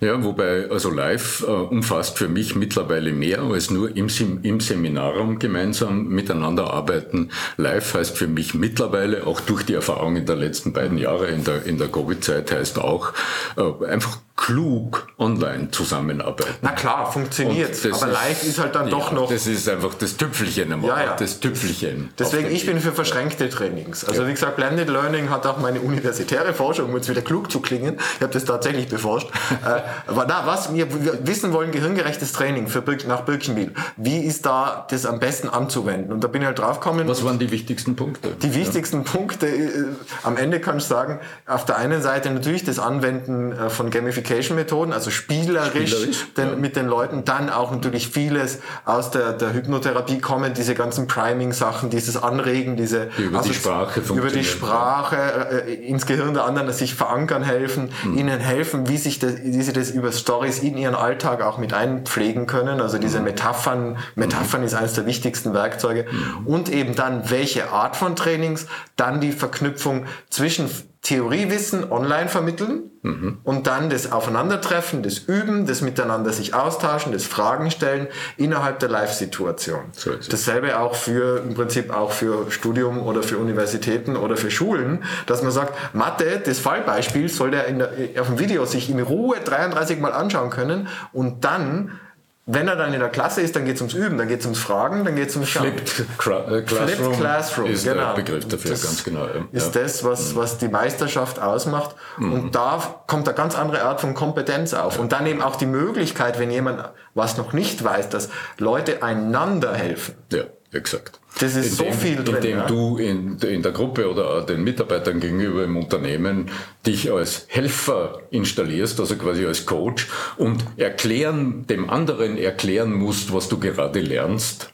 Ja, 0.00 0.22
wobei, 0.22 0.70
also 0.70 0.90
live 0.90 1.44
äh, 1.46 1.50
umfasst 1.50 2.18
für 2.18 2.28
mich 2.28 2.54
mittlerweile 2.54 3.12
mehr 3.12 3.40
als 3.40 3.70
nur 3.70 3.96
im, 3.96 4.08
im 4.42 4.60
Seminarraum 4.60 5.38
gemeinsam 5.38 6.08
miteinander 6.08 6.72
arbeiten. 6.72 7.30
Live 7.56 7.94
heißt 7.94 8.18
für 8.18 8.26
mich 8.26 8.54
mittlerweile, 8.54 9.26
auch 9.26 9.40
durch 9.40 9.64
die 9.64 9.74
Erfahrungen 9.74 10.26
der 10.26 10.36
letzten 10.36 10.72
beiden 10.72 10.98
Jahre 10.98 11.28
in 11.28 11.44
der, 11.44 11.64
in 11.64 11.78
der 11.78 11.88
Covid-Zeit, 11.88 12.52
heißt 12.52 12.78
auch 12.78 13.12
äh, 13.56 13.86
einfach 13.86 14.18
klug 14.36 15.06
online 15.16 15.70
zusammenarbeiten. 15.70 16.56
Na 16.60 16.72
klar, 16.72 17.10
funktioniert. 17.10 17.78
Aber 17.92 18.06
live 18.08 18.42
ist 18.42 18.58
halt 18.58 18.74
dann 18.74 18.88
ja, 18.88 18.90
doch 18.90 19.12
noch. 19.12 19.30
Das 19.30 19.46
ist 19.46 19.68
einfach 19.68 19.94
das 19.94 20.16
Tüpfelchen 20.16 20.72
am 20.72 20.84
ja, 20.84 21.02
ja. 21.02 21.16
Das 21.16 21.38
Tüpfelchen. 21.38 22.10
Deswegen, 22.18 22.50
ich 22.50 22.66
bin 22.66 22.80
für 22.80 22.92
verschränkte 22.92 23.48
Trainings. 23.48 24.04
Also, 24.04 24.26
wie 24.26 24.32
gesagt, 24.32 24.56
Blended 24.56 24.88
Learning 24.88 25.30
hat 25.30 25.46
auch 25.46 25.58
meine 25.58 25.80
universitäre 25.80 26.52
Forschung, 26.52 26.90
um 26.90 26.96
jetzt 26.96 27.08
wieder 27.08 27.22
klug 27.22 27.50
zu 27.50 27.60
klingen. 27.60 27.96
Ich 28.16 28.22
habe 28.22 28.32
das 28.32 28.44
tatsächlich 28.44 28.88
beforscht. 28.88 29.28
äh, 29.64 29.80
aber 30.08 30.26
na, 30.28 30.46
was 30.46 30.74
wir 30.74 30.88
wissen 31.26 31.52
wollen, 31.52 31.70
gehirngerechtes 31.70 32.32
Training 32.32 32.66
für 32.66 32.82
Bir 32.82 32.98
nach 33.06 33.22
Birkenbiel. 33.22 33.72
Wie 33.96 34.18
ist 34.18 34.46
da 34.46 34.86
das 34.90 35.06
am 35.06 35.20
besten 35.20 35.48
anzuwenden? 35.48 36.12
Und 36.12 36.24
da 36.24 36.28
bin 36.28 36.42
ich 36.42 36.46
halt 36.46 36.58
draufgekommen. 36.58 37.08
Was 37.08 37.24
waren 37.24 37.38
die 37.38 37.50
wichtigsten 37.50 37.96
Punkte? 37.96 38.30
Die 38.42 38.54
wichtigsten 38.54 39.04
Punkte, 39.04 39.46
äh, 39.46 39.84
am 40.22 40.36
Ende 40.36 40.60
kann 40.60 40.78
ich 40.78 40.84
sagen, 40.84 41.20
auf 41.46 41.64
der 41.64 41.76
einen 41.78 42.02
Seite 42.02 42.30
natürlich 42.30 42.64
das 42.64 42.78
Anwenden 42.78 43.52
äh, 43.52 43.70
von 43.70 43.90
Gamification-Methoden, 44.24 44.92
also 44.92 45.10
spielerisch, 45.10 45.90
spielerisch 45.90 46.26
den, 46.36 46.48
ja. 46.48 46.56
mit 46.56 46.76
den 46.76 46.86
Leuten, 46.86 47.24
dann 47.24 47.50
auch 47.50 47.70
natürlich 47.70 48.08
vieles 48.08 48.58
aus 48.84 49.10
der, 49.10 49.32
der 49.32 49.54
Hypnotherapie 49.54 50.18
kommen, 50.18 50.54
diese 50.54 50.74
ganzen 50.74 51.06
Priming-Sachen, 51.06 51.90
dieses 51.90 52.16
Anregen, 52.16 52.76
diese 52.76 53.10
die 53.18 53.24
über 53.24 53.38
also 53.38 53.50
die 53.50 53.54
Sprache 53.54 54.00
über 54.14 54.30
die 54.30 54.44
Sprache 54.44 55.64
äh, 55.66 55.74
ins 55.74 56.06
Gehirn 56.06 56.34
der 56.34 56.44
anderen 56.44 56.72
sich 56.72 56.94
verankern 56.94 57.42
helfen, 57.42 57.90
mhm. 58.04 58.18
ihnen 58.18 58.40
helfen, 58.40 58.88
wie 58.88 58.96
sich 58.96 59.18
das, 59.18 59.36
wie 59.42 59.62
sie 59.62 59.72
das 59.72 59.90
über 59.90 60.10
Stories 60.12 60.58
in 60.58 60.76
ihren 60.76 60.94
Alltag 60.94 61.42
auch 61.42 61.58
mit 61.58 61.72
einpflegen 61.72 62.46
können. 62.46 62.80
Also 62.80 62.98
diese 62.98 63.18
mhm. 63.18 63.24
Metaphern, 63.24 63.98
Metaphern 64.14 64.60
mhm. 64.60 64.66
ist 64.66 64.74
eines 64.74 64.94
der 64.94 65.06
wichtigsten 65.06 65.54
Werkzeuge. 65.54 66.06
Mhm. 66.10 66.46
Und 66.46 66.68
eben 66.68 66.94
dann 66.94 67.30
welche 67.30 67.70
Art 67.70 67.96
von 67.96 68.16
Trainings, 68.16 68.66
dann 68.96 69.20
die 69.20 69.32
Verknüpfung 69.32 70.06
zwischen 70.30 70.68
Theoriewissen 71.04 71.92
online 71.92 72.28
vermitteln 72.28 72.90
mhm. 73.02 73.38
und 73.44 73.66
dann 73.66 73.90
das 73.90 74.10
Aufeinandertreffen, 74.10 75.02
das 75.02 75.18
Üben, 75.18 75.66
das 75.66 75.82
Miteinander 75.82 76.32
sich 76.32 76.54
austauschen, 76.54 77.12
das 77.12 77.24
Fragen 77.24 77.70
stellen 77.70 78.08
innerhalb 78.38 78.78
der 78.78 78.88
Live-Situation. 78.88 79.82
So 79.92 80.12
Dasselbe 80.14 80.80
auch 80.80 80.94
für 80.94 81.42
im 81.46 81.52
Prinzip 81.52 81.92
auch 81.92 82.10
für 82.10 82.50
Studium 82.50 83.02
oder 83.02 83.22
für 83.22 83.36
Universitäten 83.36 84.16
oder 84.16 84.38
für 84.38 84.50
Schulen, 84.50 85.04
dass 85.26 85.42
man 85.42 85.52
sagt, 85.52 85.74
Mathe, 85.94 86.40
das 86.42 86.58
Fallbeispiel 86.58 87.28
soll 87.28 87.50
der, 87.50 87.70
der 87.70 88.22
auf 88.22 88.28
dem 88.28 88.38
Video 88.38 88.64
sich 88.64 88.88
in 88.88 88.98
Ruhe 88.98 89.36
33 89.44 90.00
Mal 90.00 90.12
anschauen 90.14 90.48
können 90.48 90.88
und 91.12 91.44
dann 91.44 92.00
wenn 92.46 92.68
er 92.68 92.76
dann 92.76 92.92
in 92.92 93.00
der 93.00 93.08
Klasse 93.08 93.40
ist, 93.40 93.56
dann 93.56 93.64
geht 93.64 93.76
es 93.76 93.80
ums 93.80 93.94
Üben, 93.94 94.18
dann 94.18 94.28
geht 94.28 94.40
es 94.40 94.46
ums 94.46 94.58
Fragen, 94.58 95.04
dann 95.04 95.16
geht 95.16 95.30
es 95.30 95.36
ums. 95.36 95.50
Flipped, 95.50 96.00
äh, 96.00 96.04
Classroom, 96.18 96.66
Flipped 96.66 97.12
Classroom 97.18 97.66
ist 97.66 97.84
genau. 97.84 98.06
der 98.08 98.14
Begriff 98.14 98.46
dafür, 98.46 98.70
das 98.72 98.82
ganz 98.82 99.02
genau. 99.02 99.26
Ja. 99.26 99.46
Ist 99.52 99.74
das, 99.74 100.04
was, 100.04 100.32
mhm. 100.32 100.36
was 100.36 100.58
die 100.58 100.68
Meisterschaft 100.68 101.40
ausmacht. 101.40 101.96
Mhm. 102.18 102.32
Und 102.32 102.54
da 102.54 103.02
kommt 103.06 103.26
eine 103.28 103.36
ganz 103.36 103.56
andere 103.56 103.82
Art 103.82 104.02
von 104.02 104.12
Kompetenz 104.12 104.74
auf. 104.74 104.96
Ja. 104.96 105.00
Und 105.00 105.12
dann 105.12 105.26
eben 105.26 105.40
auch 105.40 105.56
die 105.56 105.66
Möglichkeit, 105.66 106.38
wenn 106.38 106.50
jemand 106.50 106.84
was 107.14 107.38
noch 107.38 107.54
nicht 107.54 107.82
weiß, 107.82 108.10
dass 108.10 108.28
Leute 108.58 109.02
einander 109.02 109.74
helfen. 109.74 110.14
Ja. 110.30 110.44
Exakt. 110.72 111.20
Das 111.40 111.56
ist 111.56 111.80
indem, 111.80 111.92
so 111.92 111.98
viel 111.98 112.16
drin. 112.22 112.36
Indem 112.36 112.58
ja? 112.58 112.66
du 112.66 112.96
in, 112.96 113.38
in 113.38 113.62
der 113.62 113.72
Gruppe 113.72 114.08
oder 114.08 114.42
den 114.42 114.62
Mitarbeitern 114.62 115.18
gegenüber 115.18 115.64
im 115.64 115.76
Unternehmen 115.76 116.50
dich 116.86 117.10
als 117.10 117.46
Helfer 117.48 118.20
installierst, 118.30 119.00
also 119.00 119.16
quasi 119.16 119.44
als 119.44 119.66
Coach 119.66 120.08
und 120.36 120.64
erklären, 120.76 121.66
dem 121.66 121.90
anderen 121.90 122.38
erklären 122.38 122.92
musst, 122.92 123.32
was 123.32 123.48
du 123.48 123.58
gerade 123.58 124.00
lernst, 124.00 124.70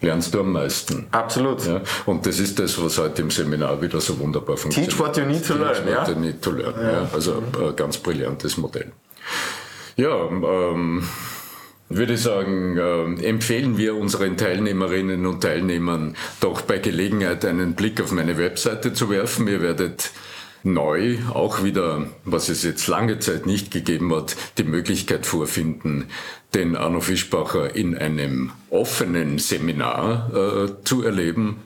lernst 0.00 0.32
du 0.32 0.40
am 0.40 0.52
meisten. 0.52 1.08
Absolut. 1.10 1.66
Ja? 1.66 1.82
Und 2.06 2.24
das 2.24 2.38
ist 2.38 2.58
das, 2.58 2.82
was 2.82 2.96
heute 2.96 3.22
im 3.22 3.30
Seminar 3.30 3.80
wieder 3.82 4.00
so 4.00 4.18
wunderbar 4.18 4.56
funktioniert. 4.56 4.92
Teach 4.92 5.00
what 5.00 5.16
you 5.16 5.24
need 5.24 5.46
to 5.46 5.54
learn. 5.54 5.74
Teach 5.74 5.86
what 5.86 6.08
ja? 6.08 6.14
you 6.14 6.20
need 6.20 6.40
to 6.40 6.50
learn. 6.52 6.74
Ja. 6.80 6.92
ja. 6.92 7.10
Also 7.12 7.42
ein 7.60 7.76
ganz 7.76 7.98
brillantes 7.98 8.56
Modell. 8.56 8.92
Ja, 9.96 10.14
ähm, 10.14 11.02
würde 11.88 12.16
sagen, 12.16 12.76
äh, 12.76 13.26
empfehlen 13.26 13.78
wir 13.78 13.96
unseren 13.96 14.36
Teilnehmerinnen 14.36 15.26
und 15.26 15.42
Teilnehmern 15.42 16.16
doch 16.40 16.62
bei 16.62 16.78
Gelegenheit 16.78 17.44
einen 17.44 17.74
Blick 17.74 18.00
auf 18.00 18.12
meine 18.12 18.36
Webseite 18.38 18.92
zu 18.92 19.10
werfen. 19.10 19.48
Ihr 19.48 19.62
werdet 19.62 20.10
neu 20.62 21.18
auch 21.32 21.62
wieder, 21.62 22.06
was 22.24 22.48
es 22.48 22.62
jetzt 22.62 22.88
lange 22.88 23.18
Zeit 23.20 23.46
nicht 23.46 23.70
gegeben 23.70 24.14
hat, 24.14 24.36
die 24.58 24.64
Möglichkeit 24.64 25.24
vorfinden, 25.24 26.06
den 26.54 26.76
Arno 26.76 27.00
Fischbacher 27.00 27.74
in 27.74 27.96
einem 27.96 28.50
offenen 28.70 29.38
Seminar 29.38 30.30
äh, 30.34 30.84
zu 30.84 31.02
erleben. 31.02 31.56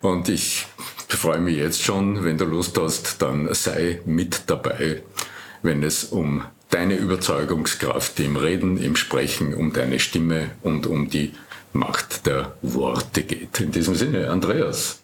Und 0.00 0.28
ich 0.28 0.66
freue 1.08 1.38
mich 1.38 1.56
jetzt 1.56 1.82
schon, 1.82 2.24
wenn 2.24 2.38
du 2.38 2.44
Lust 2.44 2.78
hast, 2.78 3.22
dann 3.22 3.52
sei 3.54 4.00
mit 4.04 4.44
dabei, 4.46 5.02
wenn 5.62 5.82
es 5.82 6.04
um 6.04 6.42
deine 6.70 6.96
Überzeugungskraft 6.96 8.18
im 8.20 8.36
Reden, 8.36 8.78
im 8.78 8.96
Sprechen, 8.96 9.54
um 9.54 9.72
deine 9.72 9.98
Stimme 10.00 10.50
und 10.62 10.86
um 10.86 11.08
die 11.10 11.32
Macht 11.72 12.26
der 12.26 12.56
Worte 12.62 13.22
geht. 13.22 13.60
In 13.60 13.70
diesem 13.70 13.94
Sinne, 13.94 14.30
Andreas. 14.30 15.02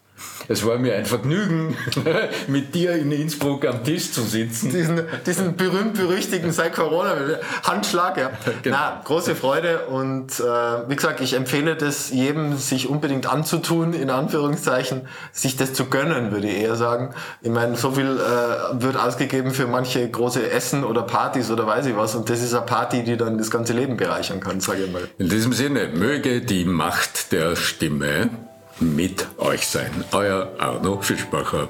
Es 0.48 0.66
war 0.66 0.78
mir 0.78 0.96
ein 0.96 1.06
Vergnügen, 1.06 1.76
mit 2.48 2.74
dir 2.74 2.92
in 2.94 3.12
Innsbruck 3.12 3.66
am 3.66 3.84
Tisch 3.84 4.12
zu 4.12 4.22
sitzen. 4.22 4.70
Diesen, 4.70 5.02
diesen 5.24 5.56
berühmt-berüchtigten 5.56 6.52
seit 6.52 6.74
Corona 6.74 7.14
Handschlag, 7.62 8.16
ja. 8.16 8.30
Genau. 8.62 8.76
Na, 8.76 9.00
große 9.04 9.34
Freude 9.34 9.86
und 9.86 10.38
äh, 10.38 10.42
wie 10.88 10.96
gesagt, 10.96 11.20
ich 11.20 11.34
empfehle 11.34 11.74
das 11.76 12.10
jedem, 12.10 12.56
sich 12.56 12.88
unbedingt 12.88 13.26
anzutun, 13.26 13.92
in 13.92 14.10
Anführungszeichen, 14.10 15.02
sich 15.32 15.56
das 15.56 15.72
zu 15.72 15.86
gönnen, 15.86 16.32
würde 16.32 16.48
ich 16.48 16.58
eher 16.58 16.76
sagen. 16.76 17.14
Ich 17.40 17.50
meine, 17.50 17.76
so 17.76 17.92
viel 17.92 18.18
äh, 18.18 18.82
wird 18.82 18.96
ausgegeben 18.96 19.52
für 19.52 19.66
manche 19.66 20.08
große 20.08 20.50
Essen 20.50 20.84
oder 20.84 21.02
Partys 21.02 21.50
oder 21.50 21.66
weiß 21.66 21.86
ich 21.86 21.96
was 21.96 22.14
und 22.14 22.28
das 22.28 22.42
ist 22.42 22.54
eine 22.54 22.66
Party, 22.66 23.04
die 23.04 23.16
dann 23.16 23.38
das 23.38 23.50
ganze 23.50 23.72
Leben 23.72 23.96
bereichern 23.96 24.40
kann, 24.40 24.60
sage 24.60 24.84
ich 24.84 24.92
mal. 24.92 25.08
In 25.18 25.28
diesem 25.28 25.52
Sinne, 25.52 25.88
möge 25.88 26.40
die 26.42 26.64
Macht 26.64 27.32
der 27.32 27.56
Stimme 27.56 28.30
mit 28.82 29.26
euch 29.38 29.66
sein. 29.66 30.04
Euer 30.12 30.52
Arno 30.58 31.00
Fischbacher. 31.00 31.68